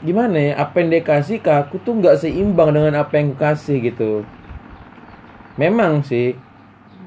gimana 0.00 0.38
ya 0.38 0.52
apa 0.56 0.80
yang 0.80 0.88
dia 0.88 1.02
kasih 1.04 1.38
ke 1.44 1.50
aku 1.52 1.76
tuh 1.82 2.00
nggak 2.00 2.24
seimbang 2.24 2.72
dengan 2.72 3.04
apa 3.04 3.20
yang 3.20 3.36
kasih 3.36 3.84
gitu. 3.84 4.24
Memang 5.60 6.00
sih 6.00 6.32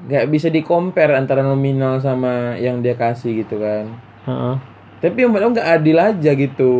nggak 0.06 0.30
bisa 0.30 0.46
di 0.46 0.62
compare 0.62 1.18
antara 1.18 1.42
nominal 1.42 1.98
sama 1.98 2.54
yang 2.62 2.78
dia 2.78 2.94
kasih 2.94 3.42
gitu 3.42 3.58
kan. 3.58 3.90
Heeh. 4.30 4.54
Tapi 5.02 5.26
yang 5.26 5.34
nggak 5.34 5.66
adil 5.66 5.98
aja 5.98 6.30
gitu. 6.38 6.74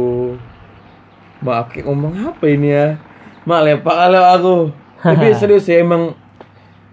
Mak 1.43 1.83
ngomong 1.83 2.33
apa 2.33 2.45
ini 2.47 2.71
ya? 2.71 2.97
Mak 3.43 3.61
lepak 3.67 3.97
kalau 4.07 4.23
aku. 4.23 4.57
Tapi 5.03 5.35
serius 5.39 5.67
ya 5.67 5.83
emang 5.83 6.15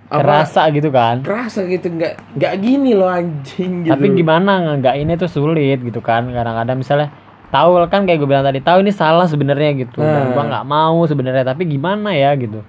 apa? 0.08 0.20
Kerasa 0.20 0.62
gitu 0.70 0.90
kan? 0.90 1.22
Kerasa 1.22 1.64
gitu 1.66 1.88
nggak 1.88 2.14
nggak 2.36 2.54
gini 2.60 2.92
loh 2.94 3.08
anjing 3.08 3.84
gitu. 3.84 3.92
tapi 3.92 4.08
gimana 4.14 4.52
nggak 4.78 4.96
ini 4.98 5.14
tuh 5.14 5.28
sulit 5.28 5.80
gitu 5.80 6.00
kan 6.00 6.28
kadang-kadang 6.28 6.78
misalnya 6.78 7.08
tahu 7.50 7.78
kan 7.86 8.04
kayak 8.04 8.18
gue 8.18 8.26
bilang 8.26 8.42
tadi 8.42 8.60
tahu 8.60 8.82
ini 8.82 8.90
salah 8.90 9.26
sebenarnya 9.26 9.78
gitu 9.80 10.00
dan 10.00 10.30
Nah. 10.30 10.34
gua 10.34 10.44
nggak 10.50 10.66
mau 10.66 10.98
sebenarnya 11.04 11.46
tapi 11.46 11.64
gimana 11.66 12.12
ya 12.12 12.34
gitu. 12.34 12.66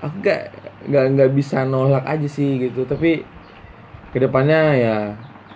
Aku 0.00 0.14
nggak 0.20 0.40
nggak 0.86 1.04
nggak 1.12 1.30
bisa 1.32 1.64
nolak 1.64 2.04
aja 2.04 2.26
sih 2.26 2.56
gitu. 2.58 2.84
Tapi 2.84 3.24
ke 4.10 4.18
depannya 4.18 4.60
ya 4.72 4.94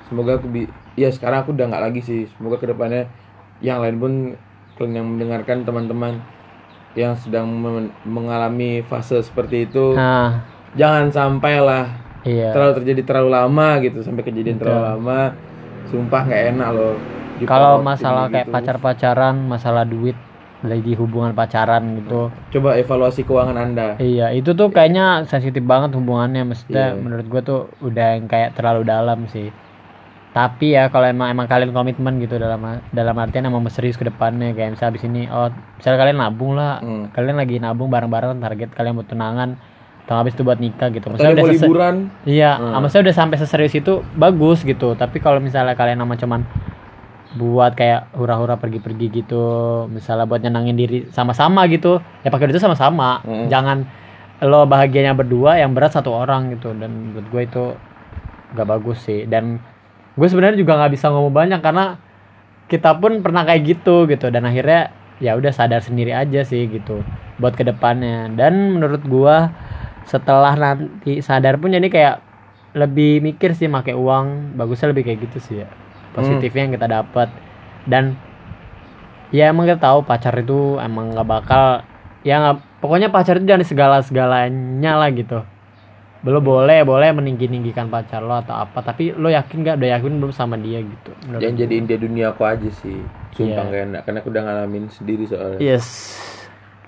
semoga 0.04 0.36
aku 0.36 0.48
bi 0.48 0.62
ya 0.94 1.08
sekarang 1.08 1.44
aku 1.44 1.52
udah 1.52 1.66
nggak 1.66 1.80
lagi 1.82 2.00
sih 2.00 2.20
semoga 2.28 2.58
ke 2.58 2.66
depannya 2.66 3.08
yang 3.60 3.80
lain 3.80 3.96
pun 3.96 4.12
kalian 4.74 4.96
yang 4.96 5.06
mendengarkan 5.06 5.62
teman-teman 5.62 6.20
yang 6.92 7.14
sedang 7.14 7.46
men- 7.46 7.94
mengalami 8.02 8.82
fase 8.82 9.22
seperti 9.22 9.64
itu 9.64 9.94
nah 9.94 10.42
jangan 10.74 11.10
sampai 11.10 11.58
lah 11.58 11.84
iya 12.22 12.52
terlalu 12.52 12.82
terjadi 12.82 13.02
terlalu 13.02 13.30
lama 13.32 13.68
gitu 13.80 13.98
sampai 14.00 14.22
kejadian 14.22 14.58
terlalu 14.58 14.82
lama 14.86 15.20
sumpah 15.88 16.22
nggak 16.22 16.42
enak 16.54 16.68
loh 16.70 16.94
kalau 17.42 17.80
masalah 17.80 18.28
kayak 18.28 18.46
gitu. 18.46 18.54
pacar-pacaran 18.54 19.36
masalah 19.48 19.88
duit 19.88 20.14
lagi 20.60 20.92
hubungan 20.92 21.32
pacaran 21.32 21.96
gitu 21.96 22.28
coba 22.52 22.76
evaluasi 22.76 23.24
keuangan 23.24 23.56
anda 23.56 23.96
Iya, 23.96 24.28
itu 24.36 24.52
tuh 24.52 24.68
kayaknya 24.68 25.24
sensitif 25.24 25.64
banget 25.64 25.96
hubungannya. 25.96 26.44
Maksudnya 26.44 26.92
Iya. 26.92 27.00
menurut 27.00 27.26
gua 27.32 27.40
tuh 27.40 27.60
udah 27.80 28.20
yang 28.20 28.28
kayak 28.28 28.60
terlalu 28.60 28.84
dalam 28.84 29.24
sih. 29.24 29.48
Tapi 30.36 30.76
ya 30.76 30.92
kalau 30.92 31.08
emang 31.08 31.32
emang 31.32 31.48
kalian 31.48 31.72
komitmen 31.72 32.20
gitu 32.20 32.36
dalam 32.36 32.60
dalam 32.92 33.16
artian 33.16 33.48
emang 33.48 33.64
serius 33.72 33.96
ke 33.96 34.04
depannya 34.04 34.52
kayak 34.52 34.76
misalnya 34.76 34.92
abis 34.94 35.04
ini 35.08 35.22
oh 35.26 35.48
misalnya 35.80 35.98
kalian 35.98 36.18
nabung 36.20 36.52
lah, 36.52 36.76
Hmm. 36.78 37.08
kalian 37.10 37.40
lagi 37.40 37.56
nabung 37.56 37.88
bareng-bareng 37.88 38.36
target 38.36 38.68
kalian 38.76 39.00
buat 39.00 39.08
tunangan 39.08 39.56
atau 40.06 40.14
habis 40.18 40.34
itu 40.34 40.42
buat 40.42 40.58
nikah 40.58 40.90
gitu. 40.90 41.06
Maksudnya 41.06 41.34
udah 41.38 41.46
liburan 41.54 41.94
Iya, 42.26 42.52
Hmm. 42.58 42.82
maksudnya 42.82 43.10
udah 43.10 43.16
sampai 43.16 43.36
seserius 43.38 43.74
itu 43.78 44.02
bagus 44.18 44.66
gitu. 44.66 44.98
Tapi 44.98 45.22
kalau 45.22 45.38
misalnya 45.38 45.78
kalian 45.78 46.02
sama 46.02 46.14
cuman 46.18 46.40
buat 47.38 47.78
kayak 47.78 48.10
hura-hura 48.18 48.58
pergi-pergi 48.58 49.22
gitu, 49.22 49.44
misalnya 49.86 50.26
buat 50.26 50.42
nyenangin 50.42 50.74
diri 50.74 50.98
sama-sama 51.14 51.62
gitu, 51.70 52.02
ya 52.26 52.28
pakai 52.34 52.50
itu 52.50 52.58
sama-sama. 52.58 53.22
Hmm. 53.22 53.46
Jangan 53.46 53.86
lo 54.42 54.66
bahagianya 54.66 55.14
berdua, 55.14 55.62
yang 55.62 55.70
berat 55.70 55.94
satu 55.94 56.10
orang 56.10 56.58
gitu. 56.58 56.74
Dan 56.74 57.14
buat 57.14 57.26
gue 57.30 57.42
itu 57.46 57.64
gak 58.58 58.66
bagus 58.66 58.98
sih. 59.06 59.30
Dan 59.30 59.62
gue 60.18 60.26
sebenarnya 60.26 60.58
juga 60.58 60.74
nggak 60.74 60.92
bisa 60.98 61.06
ngomong 61.14 61.30
banyak 61.30 61.60
karena 61.62 62.02
kita 62.66 62.98
pun 62.98 63.22
pernah 63.22 63.46
kayak 63.46 63.62
gitu 63.62 64.10
gitu. 64.10 64.26
Dan 64.34 64.42
akhirnya 64.42 64.90
ya 65.20 65.36
udah 65.36 65.52
sadar 65.52 65.84
sendiri 65.84 66.16
aja 66.16 66.42
sih 66.42 66.66
gitu 66.66 67.04
buat 67.38 67.54
ke 67.54 67.62
depannya. 67.62 68.26
Dan 68.34 68.74
menurut 68.74 69.04
gua 69.06 69.52
setelah 70.06 70.54
nanti 70.56 71.20
sadar 71.20 71.56
pun 71.56 71.72
jadi 71.72 71.86
kayak 71.86 72.16
lebih 72.74 73.18
mikir 73.20 73.52
sih 73.54 73.66
pakai 73.66 73.94
uang. 73.94 74.54
Bagusnya 74.54 74.94
lebih 74.94 75.06
kayak 75.06 75.18
gitu 75.30 75.38
sih 75.42 75.56
ya. 75.62 75.68
Positifnya 76.14 76.70
yang 76.70 76.74
kita 76.74 76.88
dapat. 76.90 77.28
Dan 77.86 78.14
ya 79.30 79.50
emang 79.50 79.66
kita 79.66 79.78
tahu 79.78 80.02
pacar 80.02 80.34
itu 80.38 80.78
emang 80.82 81.14
nggak 81.14 81.26
bakal 81.26 81.86
ya 82.26 82.42
nggak 82.42 82.82
pokoknya 82.82 83.08
pacar 83.08 83.38
itu 83.38 83.46
jangan 83.46 83.66
segala 83.66 83.96
segalanya 84.02 84.98
lah 84.98 85.10
gitu. 85.10 85.42
Belum 86.20 86.44
boleh 86.44 86.84
boleh 86.84 87.16
meninggi 87.16 87.48
ninggikan 87.48 87.88
pacar 87.88 88.20
lo 88.20 88.36
atau 88.36 88.52
apa 88.52 88.84
tapi 88.84 89.16
lo 89.16 89.32
yakin 89.32 89.64
gak 89.64 89.80
udah 89.80 89.88
yakin 89.96 90.20
belum 90.20 90.36
sama 90.36 90.60
dia 90.60 90.84
gitu 90.84 91.16
yang 91.40 91.56
jadiin 91.56 91.88
dia 91.88 91.96
dunia 91.96 92.36
aku 92.36 92.44
aja 92.44 92.68
sih. 92.68 93.00
Sumpah 93.32 93.64
Iya. 93.64 93.72
gak 93.72 93.82
enak 93.88 94.00
karena 94.04 94.18
aku 94.20 94.28
udah 94.28 94.42
ngalamin 94.44 94.84
sendiri 94.92 95.24
soalnya. 95.24 95.56
Yes 95.64 95.86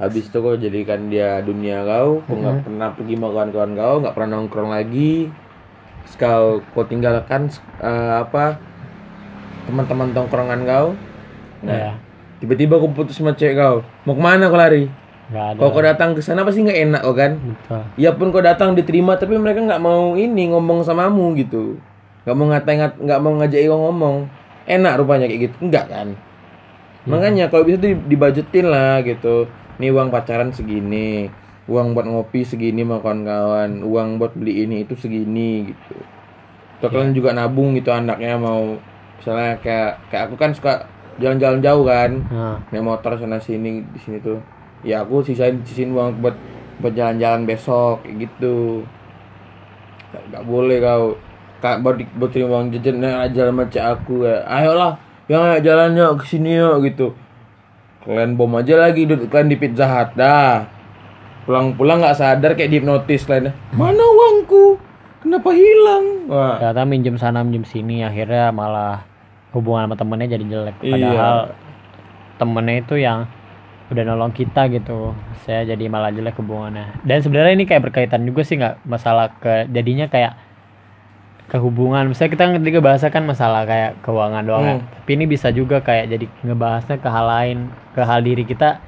habis 0.00 0.24
itu 0.26 0.38
kau 0.40 0.56
jadikan 0.56 1.12
dia 1.12 1.44
dunia 1.44 1.84
kau 1.84 2.24
kau 2.24 2.36
nggak 2.36 2.64
pernah 2.64 2.88
pergi 2.96 3.14
sama 3.16 3.28
kawan-kawan 3.28 3.72
kau 3.76 3.96
nggak 4.00 4.14
pernah 4.16 4.28
nongkrong 4.38 4.70
lagi. 4.72 5.28
Kau 6.16 6.60
kau 6.76 6.84
tinggalkan 6.84 7.48
eh, 7.80 8.12
apa 8.20 8.60
teman-teman 9.68 10.12
tongkrongan 10.12 10.60
kau. 10.64 10.86
Nah 11.64 11.76
ya 11.76 11.92
tiba-tiba 12.42 12.80
kau 12.80 12.90
putus 12.90 13.16
sama 13.16 13.36
cewek 13.36 13.54
kau. 13.54 13.86
Mau 14.08 14.14
ke 14.18 14.22
mana 14.22 14.50
kau 14.50 14.58
lari? 14.58 14.90
Ada. 15.32 15.56
Kalau 15.56 15.70
kau 15.72 15.84
datang 15.84 16.10
ke 16.12 16.20
sana 16.20 16.44
pasti 16.44 16.66
nggak 16.66 16.80
enak 16.90 17.00
kau 17.06 17.14
kan? 17.14 17.32
Betul. 17.38 17.82
Ya 17.96 18.10
pun 18.12 18.28
kau 18.34 18.42
datang 18.42 18.74
diterima 18.74 19.16
tapi 19.16 19.38
mereka 19.38 19.62
nggak 19.62 19.80
mau 19.80 20.18
ini 20.18 20.50
ngomong 20.50 20.84
samamu 20.84 21.32
gitu. 21.38 21.78
Nggak 22.26 22.36
mau 22.36 22.46
ngatain 22.50 22.78
nggak 23.00 23.20
mau 23.22 23.32
ngajak 23.40 23.60
kau 23.70 23.80
ngomong. 23.88 24.16
Enak 24.66 24.92
rupanya 24.98 25.26
kayak 25.30 25.48
gitu. 25.48 25.56
Enggak 25.62 25.86
kan? 25.88 26.08
Makanya 27.02 27.50
kalau 27.50 27.66
bisa 27.66 27.82
tuh 27.82 27.98
dibajetin 28.06 28.66
lah 28.70 29.02
gitu 29.02 29.50
nih 29.78 29.90
uang 29.92 30.08
pacaran 30.12 30.50
segini. 30.50 31.30
Uang 31.70 31.94
buat 31.94 32.04
ngopi 32.08 32.42
segini 32.42 32.82
sama 32.82 32.98
kawan-kawan. 33.00 33.86
Uang 33.86 34.18
buat 34.18 34.34
beli 34.34 34.66
ini 34.66 34.82
itu 34.82 34.98
segini 34.98 35.70
gitu. 35.70 35.96
Atau 36.82 36.90
kalian 36.90 37.14
juga 37.14 37.30
nabung 37.30 37.78
gitu 37.78 37.94
anaknya 37.94 38.34
mau 38.34 38.74
misalnya 39.20 39.54
kayak 39.62 40.02
kayak 40.10 40.22
aku 40.26 40.34
kan 40.34 40.50
suka 40.50 40.84
jalan-jalan 41.22 41.62
jauh 41.62 41.84
kan. 41.86 42.10
Nah 42.28 42.58
naik 42.74 42.82
motor 42.82 43.14
sana 43.16 43.38
sini 43.38 43.86
di 43.86 43.98
sini 44.02 44.18
tuh. 44.18 44.42
Ya 44.82 45.06
aku 45.06 45.22
sisain 45.22 45.62
sisain 45.62 45.94
uang 45.94 46.18
buat 46.18 46.34
buat 46.82 46.92
jalan-jalan 46.92 47.46
besok 47.46 48.02
gitu. 48.10 48.82
Nggak, 50.10 50.22
nggak 50.34 50.44
boleh 50.44 50.78
kau. 50.82 51.06
Kak 51.62 51.78
buat 51.86 51.94
terima 52.34 52.58
uang 52.58 52.74
jajan 52.74 52.98
nah 52.98 53.22
jalan 53.30 53.54
sama 53.54 53.64
cek 53.70 53.86
aku 53.86 54.26
ya 54.26 54.42
ayolah 54.50 54.98
yang 55.30 55.62
jalan 55.62 55.94
yuk 55.94 56.18
ke 56.18 56.34
sini 56.34 56.58
yuk 56.58 56.82
gitu 56.90 57.14
kalian 58.02 58.34
bom 58.34 58.50
aja 58.58 58.74
lagi 58.78 59.06
duduk 59.06 59.30
kalian 59.30 59.50
di 59.52 59.58
pizza 59.58 59.86
hut 59.86 60.14
dah. 60.18 60.66
Pulang-pulang 61.42 62.02
nggak 62.02 62.18
sadar 62.18 62.54
kayak 62.54 62.70
dihipnotis 62.70 63.26
kalian. 63.26 63.50
Mana 63.74 64.02
uangku? 64.02 64.78
Kenapa 65.22 65.54
hilang? 65.54 66.26
Wah. 66.26 66.58
Ternyata 66.58 66.82
minjem 66.86 67.16
sana 67.18 67.46
minjem 67.46 67.62
sini 67.66 68.02
akhirnya 68.02 68.50
malah 68.50 69.06
hubungan 69.54 69.86
sama 69.86 69.96
temennya 69.98 70.34
jadi 70.34 70.44
jelek. 70.48 70.76
Iya. 70.82 70.90
padahal 70.90 71.38
temennya 72.40 72.76
itu 72.82 72.94
yang 72.98 73.18
udah 73.92 74.02
nolong 74.08 74.32
kita 74.34 74.66
gitu. 74.72 75.14
Saya 75.44 75.68
jadi 75.68 75.86
malah 75.86 76.10
jelek 76.10 76.40
hubungannya. 76.40 77.04
Dan 77.06 77.22
sebenarnya 77.22 77.52
ini 77.54 77.64
kayak 77.68 77.92
berkaitan 77.92 78.24
juga 78.24 78.42
sih 78.42 78.58
nggak 78.58 78.82
masalah 78.88 79.30
ke 79.38 79.68
jadinya 79.70 80.08
kayak 80.08 80.34
kehubungan. 81.50 82.10
Misalnya 82.10 82.30
kita 82.34 82.44
ketika 82.58 82.80
bahasa 82.80 83.06
kan 83.10 83.24
masalah 83.26 83.66
kayak 83.66 83.98
keuangan 84.04 84.42
doang 84.44 84.64
ya. 84.64 84.74
Hmm. 84.78 84.86
tapi 85.02 85.10
ini 85.18 85.24
bisa 85.28 85.48
juga 85.50 85.82
kayak 85.82 86.06
jadi 86.10 86.26
ngebahasnya 86.46 86.96
ke 87.02 87.08
hal 87.08 87.26
lain 87.26 87.58
ke 87.92 88.00
hal 88.02 88.20
diri 88.22 88.44
kita. 88.46 88.78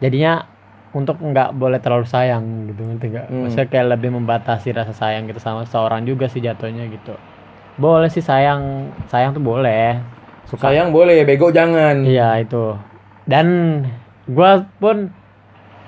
Jadinya 0.00 0.48
untuk 0.90 1.22
nggak 1.22 1.54
boleh 1.54 1.78
terlalu 1.78 2.06
sayang 2.08 2.66
gitu 2.66 2.82
ngerti 2.82 3.06
nggak? 3.14 3.26
Hmm. 3.30 3.40
maksudnya 3.46 3.68
kayak 3.70 3.86
lebih 3.94 4.10
membatasi 4.16 4.74
rasa 4.74 4.90
sayang 4.90 5.30
kita 5.30 5.38
sama 5.38 5.62
seorang 5.68 6.02
juga 6.02 6.26
sih 6.26 6.42
jatuhnya 6.42 6.88
gitu. 6.90 7.14
Boleh 7.78 8.10
sih 8.10 8.24
sayang 8.24 8.90
sayang 9.06 9.36
tuh 9.36 9.44
boleh. 9.44 10.00
Suka. 10.50 10.72
Sayang 10.72 10.90
boleh 10.90 11.22
bego 11.22 11.54
jangan. 11.54 12.02
Iya 12.02 12.42
itu. 12.42 12.74
Dan 13.28 13.86
gua 14.26 14.66
pun 14.82 15.14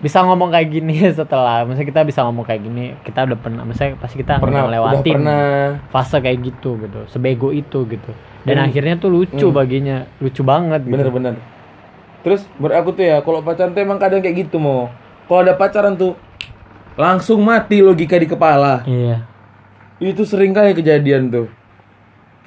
bisa 0.03 0.19
ngomong 0.21 0.51
kayak 0.51 0.69
gini 0.69 0.99
setelah 1.15 1.63
misalnya 1.63 1.89
kita 1.89 2.01
bisa 2.03 2.21
ngomong 2.27 2.43
kayak 2.43 2.61
gini 2.61 2.99
kita 3.01 3.23
udah 3.23 3.39
pernah 3.39 3.63
misalnya 3.63 3.95
pasti 3.97 4.19
kita 4.19 4.43
pernah 4.43 4.67
pernah. 4.67 5.79
fase 5.89 6.19
kayak 6.19 6.39
gitu 6.43 6.77
gitu. 6.77 7.07
Sebego 7.07 7.49
itu 7.49 7.87
gitu. 7.87 8.11
Dan 8.43 8.59
Hmm. 8.59 8.67
akhirnya 8.67 8.99
tuh 8.99 9.09
lucu 9.09 9.47
Hmm. 9.47 9.55
baginya 9.55 10.11
lucu 10.19 10.43
banget 10.43 10.83
gitu. 10.83 10.93
bener-bener 10.93 11.39
terus 12.23 12.47
menurut 12.55 12.77
aku 12.77 12.91
tuh 12.93 13.03
ya 13.05 13.19
kalau 13.19 13.43
pacaran 13.43 13.71
tuh 13.71 13.83
emang 13.83 13.99
kadang 13.99 14.23
kayak 14.23 14.47
gitu 14.47 14.59
mau 14.59 14.91
kalau 15.27 15.43
ada 15.43 15.55
pacaran 15.55 15.95
tuh 15.95 16.15
langsung 16.95 17.41
mati 17.41 17.81
logika 17.81 18.15
di 18.15 18.27
kepala. 18.27 18.85
Iya. 18.85 19.25
Itu 19.97 20.23
sering 20.23 20.53
kali 20.53 20.71
kejadian 20.73 21.31
tuh. 21.31 21.47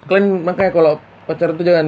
Kalian 0.06 0.44
makanya 0.44 0.72
kalau 0.72 0.94
pacaran 1.26 1.56
tuh 1.56 1.66
jangan 1.66 1.88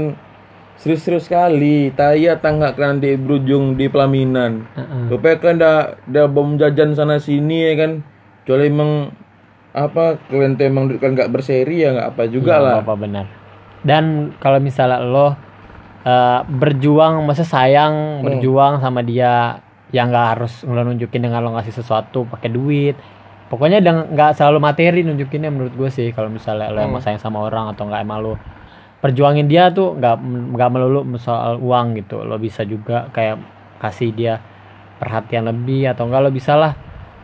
serius-serius 0.77 1.25
sekali. 1.25 1.89
Taya 1.91 2.37
tangga 2.37 2.71
kalian 2.71 2.97
nanti 2.97 3.13
berujung 3.13 3.73
di 3.73 3.85
pelaminan. 3.85 4.65
Heeh. 4.71 5.01
Rupanya 5.09 5.35
kalian 5.35 5.57
udah, 5.57 5.77
udah 6.05 6.25
bom 6.27 6.49
jajan 6.55 6.93
sana 6.93 7.17
sini 7.17 7.57
ya 7.63 7.73
kan? 7.75 7.91
Kecuali 8.41 8.65
emang 8.65 8.91
apa 9.73 10.17
kalian 10.23 10.55
tuh 10.55 10.65
emang 10.65 10.89
kalian 10.91 11.13
nggak 11.13 11.29
berseri 11.29 11.75
ya 11.77 11.91
nggak 11.91 12.09
apa 12.11 12.23
juga 12.27 12.51
Nggak 12.51 12.63
lah. 12.63 12.75
apa 12.79 12.93
benar. 12.95 13.25
Dan 13.79 14.03
kalau 14.37 14.57
misalnya 14.57 14.99
lo 14.99 15.35
eh, 16.03 16.39
berjuang 16.47 17.21
masa 17.21 17.43
sayang 17.43 17.93
Hmm. 18.17 18.23
berjuang 18.23 18.79
sama 18.79 19.01
dia 19.01 19.59
yang 19.89 20.07
nggak 20.07 20.27
harus 20.33 20.63
lo 20.63 20.81
nunjukin 20.81 21.19
dengan 21.21 21.41
lo 21.41 21.51
ngasih 21.51 21.73
sesuatu 21.73 22.23
pakai 22.25 22.47
duit. 22.47 22.95
Pokoknya 23.47 23.79
nggak 23.79 24.33
selalu 24.33 24.57
materi 24.57 25.01
nunjukinnya 25.01 25.47
menurut 25.47 25.71
gue 25.73 25.87
sih 25.87 26.11
kalau 26.11 26.27
misalnya 26.27 26.67
lo 26.67 26.79
Hmm. 26.79 26.89
emang 26.89 27.01
sayang 27.01 27.19
sama 27.19 27.39
orang 27.41 27.69
atau 27.69 27.85
nggak 27.85 28.01
emang 28.01 28.19
lo 28.19 28.33
perjuangin 28.97 29.45
dia 29.45 29.69
tuh 29.69 29.93
nggak 29.97 30.15
nggak 30.57 30.69
melulu 30.73 31.05
soal 31.21 31.61
uang 31.61 32.01
gitu 32.01 32.25
lo 32.25 32.41
bisa 32.41 32.65
juga 32.65 33.07
kayak 33.13 33.37
kasih 33.77 34.09
dia 34.13 34.41
perhatian 34.97 35.45
lebih 35.45 35.85
atau 35.93 36.09
enggak 36.09 36.21
lo 36.25 36.31
bisa 36.33 36.57
lah 36.57 36.73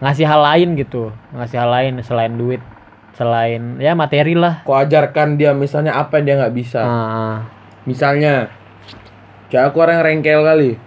ngasih 0.03 0.25
hal 0.29 0.41
lain 0.43 0.77
gitu 0.77 1.09
ngasih 1.33 1.57
hal 1.57 1.69
lain 1.73 1.93
selain 2.05 2.33
duit 2.37 2.61
selain 3.13 3.77
ya 3.81 3.97
materi 3.97 4.37
lah 4.37 4.61
kau 4.65 4.77
ajarkan 4.77 5.37
dia 5.37 5.53
misalnya 5.53 5.97
apa 5.97 6.21
yang 6.21 6.25
dia 6.25 6.35
nggak 6.45 6.55
bisa 6.55 6.81
Ah, 6.85 7.37
Misalnya, 7.83 8.47
kayak 9.51 9.75
aku 9.75 9.83
orang 9.83 9.99
rengkel 9.99 10.39
kali, 10.39 10.79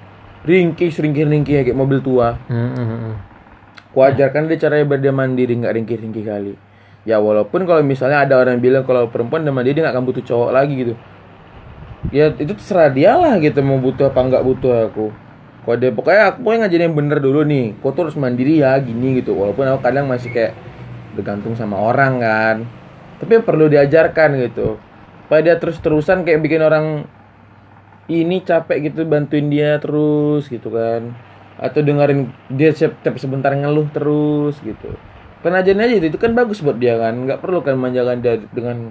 ringkih, 0.48 0.88
ringkih, 0.88 1.28
ringkih 1.28 1.54
kayak 1.60 1.76
mobil 1.76 2.00
tua. 2.00 2.40
mm, 2.48 2.56
mm, 2.72 2.86
mm. 2.88 3.14
Ku 3.92 4.00
ajarkan 4.00 4.48
dia 4.48 4.56
caranya 4.56 4.84
biar 4.88 5.00
dia 5.04 5.12
mandiri, 5.12 5.60
nggak 5.60 5.74
ringkih, 5.76 5.98
ringkih 6.00 6.24
kali. 6.24 6.52
Ya 7.06 7.22
walaupun 7.22 7.62
kalau 7.70 7.86
misalnya 7.86 8.26
ada 8.26 8.34
orang 8.34 8.58
bilang 8.58 8.82
kalau 8.82 9.06
perempuan 9.06 9.46
udah 9.46 9.54
mandiri 9.54 9.78
dia 9.78 9.86
nggak 9.86 9.94
akan 9.94 10.04
butuh 10.10 10.24
cowok 10.26 10.50
lagi 10.50 10.74
gitu. 10.74 10.94
Ya 12.10 12.34
itu 12.34 12.50
terserah 12.50 12.90
dia 12.90 13.14
lah 13.14 13.38
gitu 13.38 13.62
mau 13.62 13.78
butuh 13.78 14.10
apa 14.10 14.26
nggak 14.26 14.42
butuh 14.42 14.90
aku. 14.90 15.14
Kalau 15.62 15.76
dia 15.78 15.94
pokoknya 15.94 16.22
aku 16.34 16.38
pokoknya 16.42 16.58
ngajarin 16.66 16.84
yang 16.90 16.96
bener 16.98 17.18
dulu 17.22 17.40
nih. 17.46 17.78
Kau 17.78 17.94
tuh 17.94 18.10
harus 18.10 18.18
mandiri 18.18 18.58
ya 18.58 18.74
gini 18.82 19.22
gitu. 19.22 19.38
Walaupun 19.38 19.70
aku 19.70 19.80
kadang 19.86 20.10
masih 20.10 20.34
kayak 20.34 20.58
bergantung 21.14 21.54
sama 21.54 21.78
orang 21.78 22.18
kan. 22.18 22.56
Tapi 23.22 23.38
perlu 23.38 23.70
diajarkan 23.70 24.42
gitu. 24.42 24.82
Pada 25.30 25.42
dia 25.46 25.54
terus-terusan 25.62 26.26
kayak 26.26 26.42
bikin 26.42 26.62
orang 26.62 27.06
ini 28.06 28.42
capek 28.42 28.90
gitu 28.90 29.06
bantuin 29.06 29.46
dia 29.46 29.78
terus 29.78 30.50
gitu 30.50 30.74
kan. 30.74 31.14
Atau 31.58 31.86
dengerin 31.86 32.34
dia 32.50 32.74
setiap 32.74 33.14
sebentar 33.18 33.54
ngeluh 33.54 33.86
terus 33.94 34.58
gitu. 34.62 34.90
Kan 35.46 35.54
aja 35.54 35.70
itu, 35.70 36.10
itu 36.10 36.18
kan 36.18 36.34
bagus 36.34 36.58
buat 36.58 36.74
dia 36.74 36.98
kan. 36.98 37.14
nggak 37.22 37.38
perlu 37.38 37.62
kan 37.62 37.78
manjakan 37.78 38.18
dia 38.18 38.34
dengan 38.50 38.90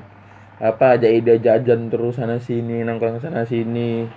apa 0.55 0.95
aja 0.95 1.11
ide 1.11 1.35
jajan 1.43 1.91
terus 1.91 2.15
sana 2.15 2.39
sini 2.39 2.79
nongkrong 2.79 3.19
sana 3.19 3.43
sini. 3.43 4.07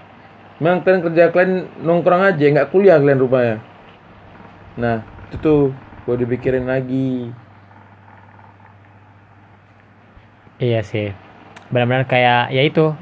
Memang 0.62 0.86
kalian 0.86 1.02
kerja 1.02 1.34
kalian 1.34 1.82
nongkrong 1.82 2.22
aja 2.22 2.38
nggak 2.46 2.70
kuliah 2.70 2.94
kalian 3.02 3.18
rupanya. 3.18 3.58
Nah 4.78 5.02
itu 5.26 5.36
tuh 5.42 5.60
gue 6.06 6.14
dipikirin 6.14 6.70
lagi. 6.70 7.34
Iya 10.62 10.86
sih. 10.86 11.10
Benar-benar 11.74 12.06
kayak 12.06 12.54
ya 12.54 12.62
itu 12.62 12.94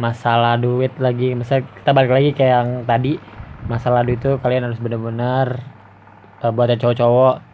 masalah 0.00 0.56
duit 0.56 0.96
lagi. 0.96 1.36
Misalnya 1.36 1.68
kita 1.84 1.92
balik 1.92 2.16
lagi 2.16 2.30
kayak 2.32 2.52
yang 2.64 2.70
tadi 2.88 3.20
masalah 3.68 4.08
duit 4.08 4.24
itu 4.24 4.40
kalian 4.40 4.72
harus 4.72 4.80
benar-benar 4.80 5.60
uh, 6.40 6.48
buat 6.48 6.72
cowok-cowok 6.80 7.49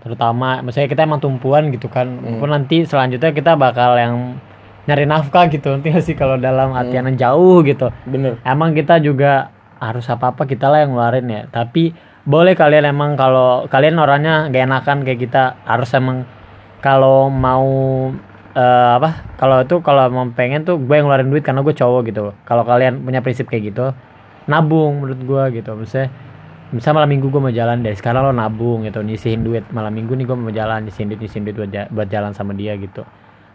terutama 0.00 0.64
misalnya 0.64 0.88
kita 0.88 1.02
emang 1.04 1.20
tumpuan 1.20 1.68
gitu 1.70 1.86
kan. 1.92 2.08
Hmm. 2.08 2.40
Walaupun 2.40 2.50
nanti 2.50 2.84
selanjutnya 2.88 3.30
kita 3.36 3.54
bakal 3.54 3.96
yang 4.00 4.40
nyari 4.88 5.04
nafkah 5.04 5.46
gitu. 5.52 5.70
Nanti 5.70 5.92
sih 6.00 6.16
kalau 6.16 6.40
dalam 6.40 6.72
artian 6.72 7.06
yang 7.12 7.18
jauh 7.20 7.60
gitu. 7.62 7.92
Bener. 8.08 8.40
emang 8.42 8.72
kita 8.72 8.98
juga 8.98 9.52
harus 9.80 10.04
apa 10.12 10.36
apa 10.36 10.44
kita 10.44 10.68
lah 10.68 10.84
yang 10.84 10.96
ngeluarin 10.96 11.26
ya. 11.28 11.42
Tapi 11.52 11.92
boleh 12.24 12.52
kalian 12.52 12.84
emang 12.92 13.16
kalau 13.16 13.64
kalian 13.68 13.96
orangnya 13.96 14.52
gak 14.52 14.64
enakan 14.68 14.98
kayak 15.08 15.20
kita 15.24 15.42
harus 15.64 15.88
emang 15.96 16.28
kalau 16.84 17.32
mau 17.32 17.68
eh, 18.52 18.92
apa 19.00 19.24
kalau 19.40 19.64
itu 19.64 19.80
kalau 19.80 20.08
mau 20.12 20.28
pengen 20.32 20.68
tuh 20.68 20.76
gue 20.76 20.94
yang 20.96 21.08
ngeluarin 21.08 21.32
duit 21.32 21.44
karena 21.44 21.64
gue 21.64 21.72
cowok 21.72 22.00
gitu 22.12 22.36
kalau 22.44 22.64
kalian 22.68 23.00
punya 23.00 23.24
prinsip 23.24 23.48
kayak 23.48 23.72
gitu 23.72 23.96
nabung 24.50 25.00
menurut 25.00 25.20
gue 25.22 25.62
gitu. 25.62 25.72
Misalnya 25.78 26.10
misal 26.70 26.94
malam 26.94 27.10
minggu 27.10 27.26
gue 27.26 27.40
mau 27.40 27.50
jalan 27.50 27.82
deh 27.82 27.92
sekarang 27.92 28.26
lo 28.26 28.32
nabung 28.32 28.82
gitu 28.84 29.02
nyisihin 29.02 29.42
duit 29.42 29.66
malam 29.70 29.90
minggu 29.90 30.14
nih 30.14 30.24
gue 30.24 30.36
mau 30.36 30.50
jalan 30.50 30.86
nyisihin 30.86 31.10
duit 31.10 31.20
nyisihin 31.20 31.42
duit 31.42 31.56
buat, 31.56 31.70
ja- 31.70 31.88
buat 31.88 32.06
jalan 32.06 32.30
sama 32.30 32.54
dia 32.54 32.74
gitu 32.74 33.02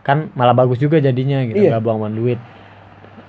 kan 0.02 0.30
malah 0.34 0.52
bagus 0.52 0.78
juga 0.78 1.00
jadinya 1.00 1.42
gitu 1.44 1.58
Iya. 1.60 1.80
gak 1.80 1.84
buang-buang 1.84 2.14
duit 2.14 2.40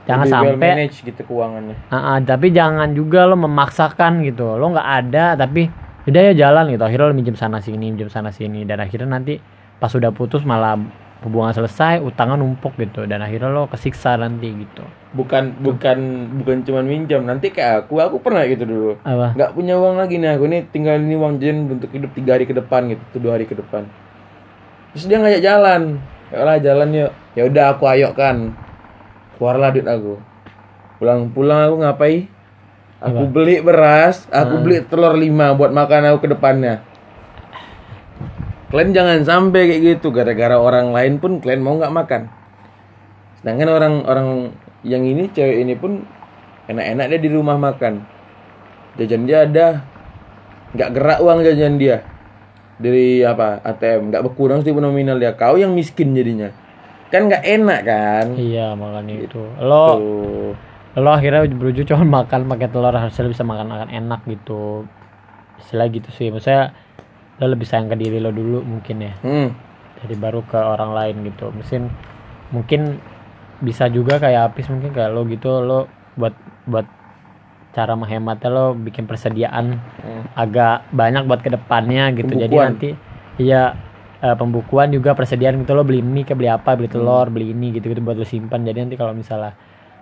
jangan 0.06 0.26
Lebih 0.26 0.38
well 0.38 0.54
sampai 0.54 0.70
manage 0.70 0.96
gitu 1.02 1.20
keuangannya. 1.26 1.76
Ah, 1.90 2.14
ah, 2.14 2.18
tapi 2.20 2.54
jangan 2.54 2.94
juga 2.94 3.26
lo 3.26 3.34
memaksakan 3.34 4.22
gitu. 4.22 4.54
Lo 4.54 4.70
nggak 4.70 4.88
ada 5.02 5.34
tapi 5.34 5.66
udah 6.06 6.20
ya 6.22 6.46
jalan 6.46 6.70
gitu. 6.70 6.82
Akhirnya 6.86 7.10
lo 7.10 7.14
minjem 7.18 7.34
sana 7.34 7.58
sini, 7.58 7.90
minjem 7.90 8.06
sana 8.06 8.30
sini 8.30 8.62
dan 8.62 8.78
akhirnya 8.78 9.10
nanti 9.10 9.42
pas 9.82 9.90
udah 9.90 10.14
putus 10.14 10.46
malah 10.46 10.78
hubungan 11.24 11.52
selesai, 11.56 12.04
utangnya 12.04 12.36
numpuk 12.36 12.76
gitu 12.76 13.08
dan 13.08 13.24
akhirnya 13.24 13.48
lo 13.48 13.66
kesiksa 13.70 14.20
nanti 14.20 14.52
gitu. 14.52 14.84
Bukan 15.16 15.64
bukan 15.64 15.98
bukan 16.42 16.56
cuma 16.62 16.84
minjam. 16.84 17.24
Nanti 17.24 17.48
kayak 17.50 17.88
aku, 17.88 17.98
aku 17.98 18.20
pernah 18.20 18.44
gitu 18.44 18.68
dulu. 18.68 18.92
Apa? 19.00 19.32
Nggak 19.32 19.50
punya 19.56 19.74
uang 19.80 19.96
lagi 19.96 20.20
nih 20.20 20.36
aku 20.36 20.44
nih 20.44 20.60
tinggal 20.68 21.00
ini 21.00 21.16
uang 21.16 21.40
jajan 21.40 21.72
untuk 21.72 21.90
hidup 21.90 22.10
tiga 22.12 22.36
hari 22.36 22.44
ke 22.44 22.52
depan 22.52 22.92
gitu, 22.92 23.02
tuh 23.16 23.20
dua 23.24 23.40
hari 23.40 23.48
ke 23.48 23.56
depan. 23.56 23.88
Terus 24.92 25.04
dia 25.08 25.18
ngajak 25.20 25.42
jalan, 25.44 25.82
ya 26.32 26.38
lah 26.44 26.56
jalan 26.60 26.88
yuk. 26.92 27.12
Ya 27.36 27.42
udah 27.48 27.64
aku 27.76 27.84
ayo 27.92 28.12
kan. 28.12 28.52
Keluarlah 29.36 29.68
duit 29.72 29.84
aku. 29.84 30.16
Pulang-pulang 30.96 31.68
aku 31.68 31.76
ngapain? 31.84 32.20
Aku 32.96 33.28
beli 33.28 33.60
beras, 33.60 34.24
aku 34.32 34.56
beli 34.64 34.80
telur 34.80 35.12
lima 35.12 35.52
buat 35.52 35.68
makan 35.68 36.16
aku 36.16 36.24
ke 36.24 36.28
depannya. 36.32 36.80
Kalian 38.66 38.90
jangan 38.90 39.22
sampai 39.22 39.70
kayak 39.70 39.82
gitu 39.98 40.10
gara-gara 40.10 40.58
orang 40.58 40.90
lain 40.90 41.22
pun 41.22 41.38
kalian 41.38 41.62
mau 41.62 41.78
nggak 41.78 41.94
makan. 41.94 42.22
Sedangkan 43.38 43.68
orang-orang 43.70 44.50
yang 44.82 45.06
ini 45.06 45.30
cewek 45.30 45.62
ini 45.62 45.78
pun 45.78 46.02
enak-enak 46.66 47.06
dia 47.14 47.20
di 47.22 47.30
rumah 47.30 47.54
makan. 47.54 48.02
Jajan 48.98 49.22
dia 49.28 49.46
ada, 49.46 49.86
nggak 50.74 50.90
gerak 50.98 51.18
uang 51.22 51.46
jajan 51.46 51.78
dia 51.78 52.02
dari 52.76 53.22
apa 53.22 53.62
ATM, 53.62 54.10
nggak 54.10 54.24
berkurang 54.24 54.66
sih 54.66 54.74
nominal 54.74 55.20
dia. 55.20 55.38
Kau 55.38 55.54
yang 55.54 55.70
miskin 55.76 56.16
jadinya, 56.16 56.50
kan 57.12 57.30
nggak 57.30 57.44
enak 57.44 57.80
kan? 57.86 58.26
Iya 58.34 58.74
makanya 58.74 59.14
itu. 59.14 59.42
Lo 59.62 59.86
Tuh. 59.94 60.52
lo 60.96 61.10
akhirnya 61.12 61.44
berujung 61.52 61.86
cuma 61.86 62.24
makan 62.24 62.48
pakai 62.48 62.72
telur 62.72 62.96
harusnya 62.96 63.28
lo 63.28 63.30
bisa 63.30 63.44
makan 63.44 63.66
makan 63.68 63.88
enak 63.92 64.20
gitu. 64.26 64.88
Istilah 65.60 65.86
gitu 65.92 66.08
sih. 66.10 66.32
Maksudnya 66.32 66.72
lo 67.36 67.46
lebih 67.46 67.64
sayang 67.64 67.86
ke 67.86 67.96
diri 67.96 68.16
lo 68.16 68.30
dulu 68.30 68.60
mungkin 68.60 68.96
ya. 69.02 69.12
Hmm. 69.20 69.50
jadi 69.96 70.14
baru 70.14 70.40
ke 70.42 70.54
orang 70.54 70.92
lain 70.92 71.16
gitu 71.24 71.48
mesin 71.50 71.88
mungkin 72.46 73.00
bisa 73.58 73.88
juga 73.88 74.16
kayak 74.16 74.52
Apis 74.52 74.68
mungkin 74.68 74.90
kayak 74.90 75.08
lo 75.08 75.24
gitu 75.24 75.48
lo 75.58 75.88
buat 76.14 76.36
buat 76.64 76.84
cara 77.72 77.92
menghematnya 77.92 78.48
lo 78.48 78.66
bikin 78.72 79.04
persediaan 79.04 79.80
Hmm. 79.96 80.22
agak 80.34 80.88
banyak 80.90 81.24
buat 81.24 81.40
ke 81.40 81.50
depannya 81.50 82.12
gitu 82.12 82.30
jadi 82.30 82.46
Pembukuan. 82.46 82.68
nanti 82.70 82.90
iya 83.36 83.72
eh, 84.18 84.32
pembukuan 84.32 84.88
juga 84.88 85.12
persediaan 85.12 85.56
gitu 85.58 85.72
lo 85.72 85.82
beli 85.82 86.00
mie 86.00 86.22
ke 86.22 86.32
beli 86.32 86.46
apa 86.46 86.72
beli 86.72 86.86
telur 86.86 87.28
beli 87.28 87.50
ini 87.50 87.72
gitu 87.72 87.88
gitu 87.88 88.00
buat 88.00 88.14
lo 88.14 88.24
simpan 88.24 88.62
jadi 88.62 88.80
nanti 88.82 88.94
kalau 88.94 89.12
misalnya 89.12 89.52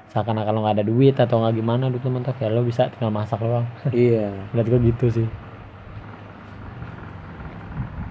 seakan-akan 0.09 0.53
lo 0.53 0.61
nggak 0.61 0.77
ada 0.77 0.85
duit 0.85 1.15
atau 1.17 1.39
nggak 1.41 1.55
gimana 1.55 1.87
duit 1.89 1.99
lo 2.01 2.11
mentok 2.13 2.37
ya 2.37 2.47
lo 2.47 2.63
bisa 2.63 2.87
tinggal 2.89 3.11
masak 3.11 3.39
doang 3.39 3.67
Iya. 3.91 4.31
lihat 4.55 4.67
gue 4.69 4.81
gitu 4.89 5.07
sih 5.13 5.27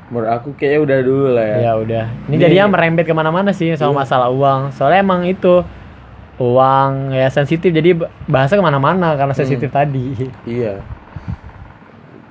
Menurut 0.07 0.29
aku 0.29 0.49
kayaknya 0.53 0.79
udah 0.81 0.97
dulu 1.01 1.27
lah 1.31 1.45
ya. 1.45 1.57
ya 1.61 1.71
udah. 1.75 2.03
Ini 2.25 2.29
Ini- 2.29 2.41
jadinya 2.41 2.65
merembet 2.69 3.05
ke 3.05 3.13
mana-mana 3.13 3.51
sih 3.51 3.73
sama 3.73 4.01
masalah 4.01 4.27
uang. 4.27 4.71
Soalnya 4.71 4.99
emang 4.99 5.23
itu 5.23 5.63
uang 6.35 7.11
ya 7.11 7.27
sensitif. 7.27 7.69
Jadi 7.69 7.95
bahasa 8.25 8.53
ke 8.53 8.61
mana-mana 8.61 9.13
karena 9.13 9.31
sensitif 9.31 9.69
tadi. 9.69 10.13
Iya. 10.43 10.81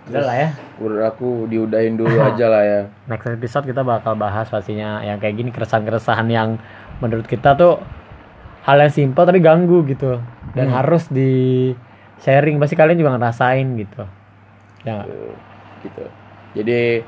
udah 0.05 0.23
lah 0.23 0.37
ya. 0.37 0.49
Menurut 0.77 1.05
aku 1.07 1.29
diudahin 1.47 1.95
dulu 1.95 2.13
aja 2.29 2.47
lah 2.47 2.63
ya. 2.63 2.81
next 3.07 3.25
episode 3.25 3.65
kita 3.65 3.81
bakal 3.81 4.13
bahas 4.13 4.45
pastinya 4.47 5.01
yang 5.01 5.17
kayak 5.17 5.39
gini 5.39 5.49
keresahan-keresahan 5.49 6.27
yang 6.27 6.59
menurut 6.99 7.25
kita 7.25 7.55
tuh 7.55 7.81
hal 8.63 8.77
yang 8.77 8.93
simpel 8.93 9.25
tapi 9.25 9.41
ganggu 9.41 9.83
gitu. 9.87 10.21
Dan 10.53 10.69
harus 10.69 11.09
di 11.09 11.73
sharing. 12.21 12.61
Pasti 12.61 12.77
kalian 12.77 12.99
juga 12.99 13.17
ngerasain 13.17 13.65
gitu. 13.75 14.05
Ya 14.83 15.07
gitu. 15.81 16.05
Jadi 16.53 17.01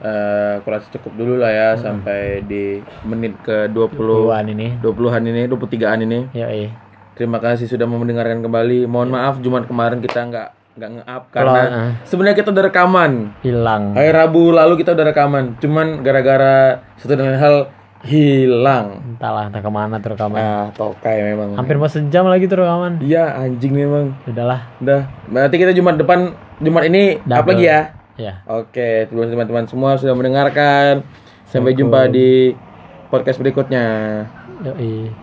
eh 0.00 0.52
aku 0.56 0.68
rasa 0.68 0.88
cukup 0.90 1.12
dulu 1.14 1.34
lah 1.36 1.50
ya 1.50 1.68
sampai 1.74 2.40
di 2.42 2.78
menit 3.02 3.36
ke 3.40 3.68
20 3.68 3.92
Puluhan 3.92 4.44
ini 4.48 4.78
20-an 4.78 5.22
ini, 5.22 5.42
23-an 5.44 5.98
ini. 6.00 6.20
ya 6.32 6.48
Terima 7.12 7.36
kasih 7.36 7.68
sudah 7.68 7.84
mau 7.84 7.98
mendengarkan 7.98 8.40
kembali. 8.40 8.88
Mohon 8.88 9.08
maaf 9.12 9.36
Jumat 9.38 9.68
kemarin 9.68 10.00
kita 10.00 10.24
nggak 10.24 10.48
nggak 10.72 10.90
nge-up 10.90 11.22
karena 11.28 11.60
eh. 11.60 11.90
sebenarnya 12.02 12.32
kita 12.34 12.48
udah 12.48 12.64
rekaman. 12.64 13.12
hilang 13.42 13.92
Hari 13.92 14.08
Rabu 14.10 14.48
lalu 14.50 14.80
kita 14.80 14.96
udah 14.96 15.06
rekaman. 15.06 15.60
Cuman 15.60 16.00
gara-gara 16.00 16.80
satu 16.96 17.12
dan 17.12 17.28
lain 17.28 17.36
hal 17.36 17.56
hilang. 18.02 18.98
entahlah 19.14 19.46
entah 19.46 19.60
ke 19.60 19.70
mana 19.70 20.00
tuh 20.00 20.16
rekaman 20.16 20.40
Ah, 20.40 20.66
tokai 20.72 21.22
memang. 21.22 21.54
hampir 21.54 21.76
mau 21.76 21.86
sejam 21.86 22.26
lagi 22.26 22.48
tuh 22.48 22.58
rekaman 22.58 22.98
Iya, 22.98 23.30
anjing 23.38 23.70
memang. 23.70 24.16
udahlah 24.24 24.66
Udah. 24.80 25.06
Berarti 25.28 25.54
kita 25.54 25.70
Jumat 25.70 25.94
depan 25.94 26.32
Jumat 26.58 26.82
ini 26.88 27.20
up 27.20 27.28
Double. 27.44 27.54
lagi 27.54 27.64
ya. 27.68 27.80
Ya 28.18 28.44
Oke, 28.48 29.08
terima 29.08 29.24
kasih 29.24 29.34
teman-teman 29.36 29.66
semua 29.68 29.96
sudah 29.96 30.14
mendengarkan. 30.16 31.04
Sampai 31.48 31.76
jumpa 31.76 32.08
di 32.08 32.56
podcast 33.12 33.36
berikutnya. 33.40 34.24
yoi 34.64 35.22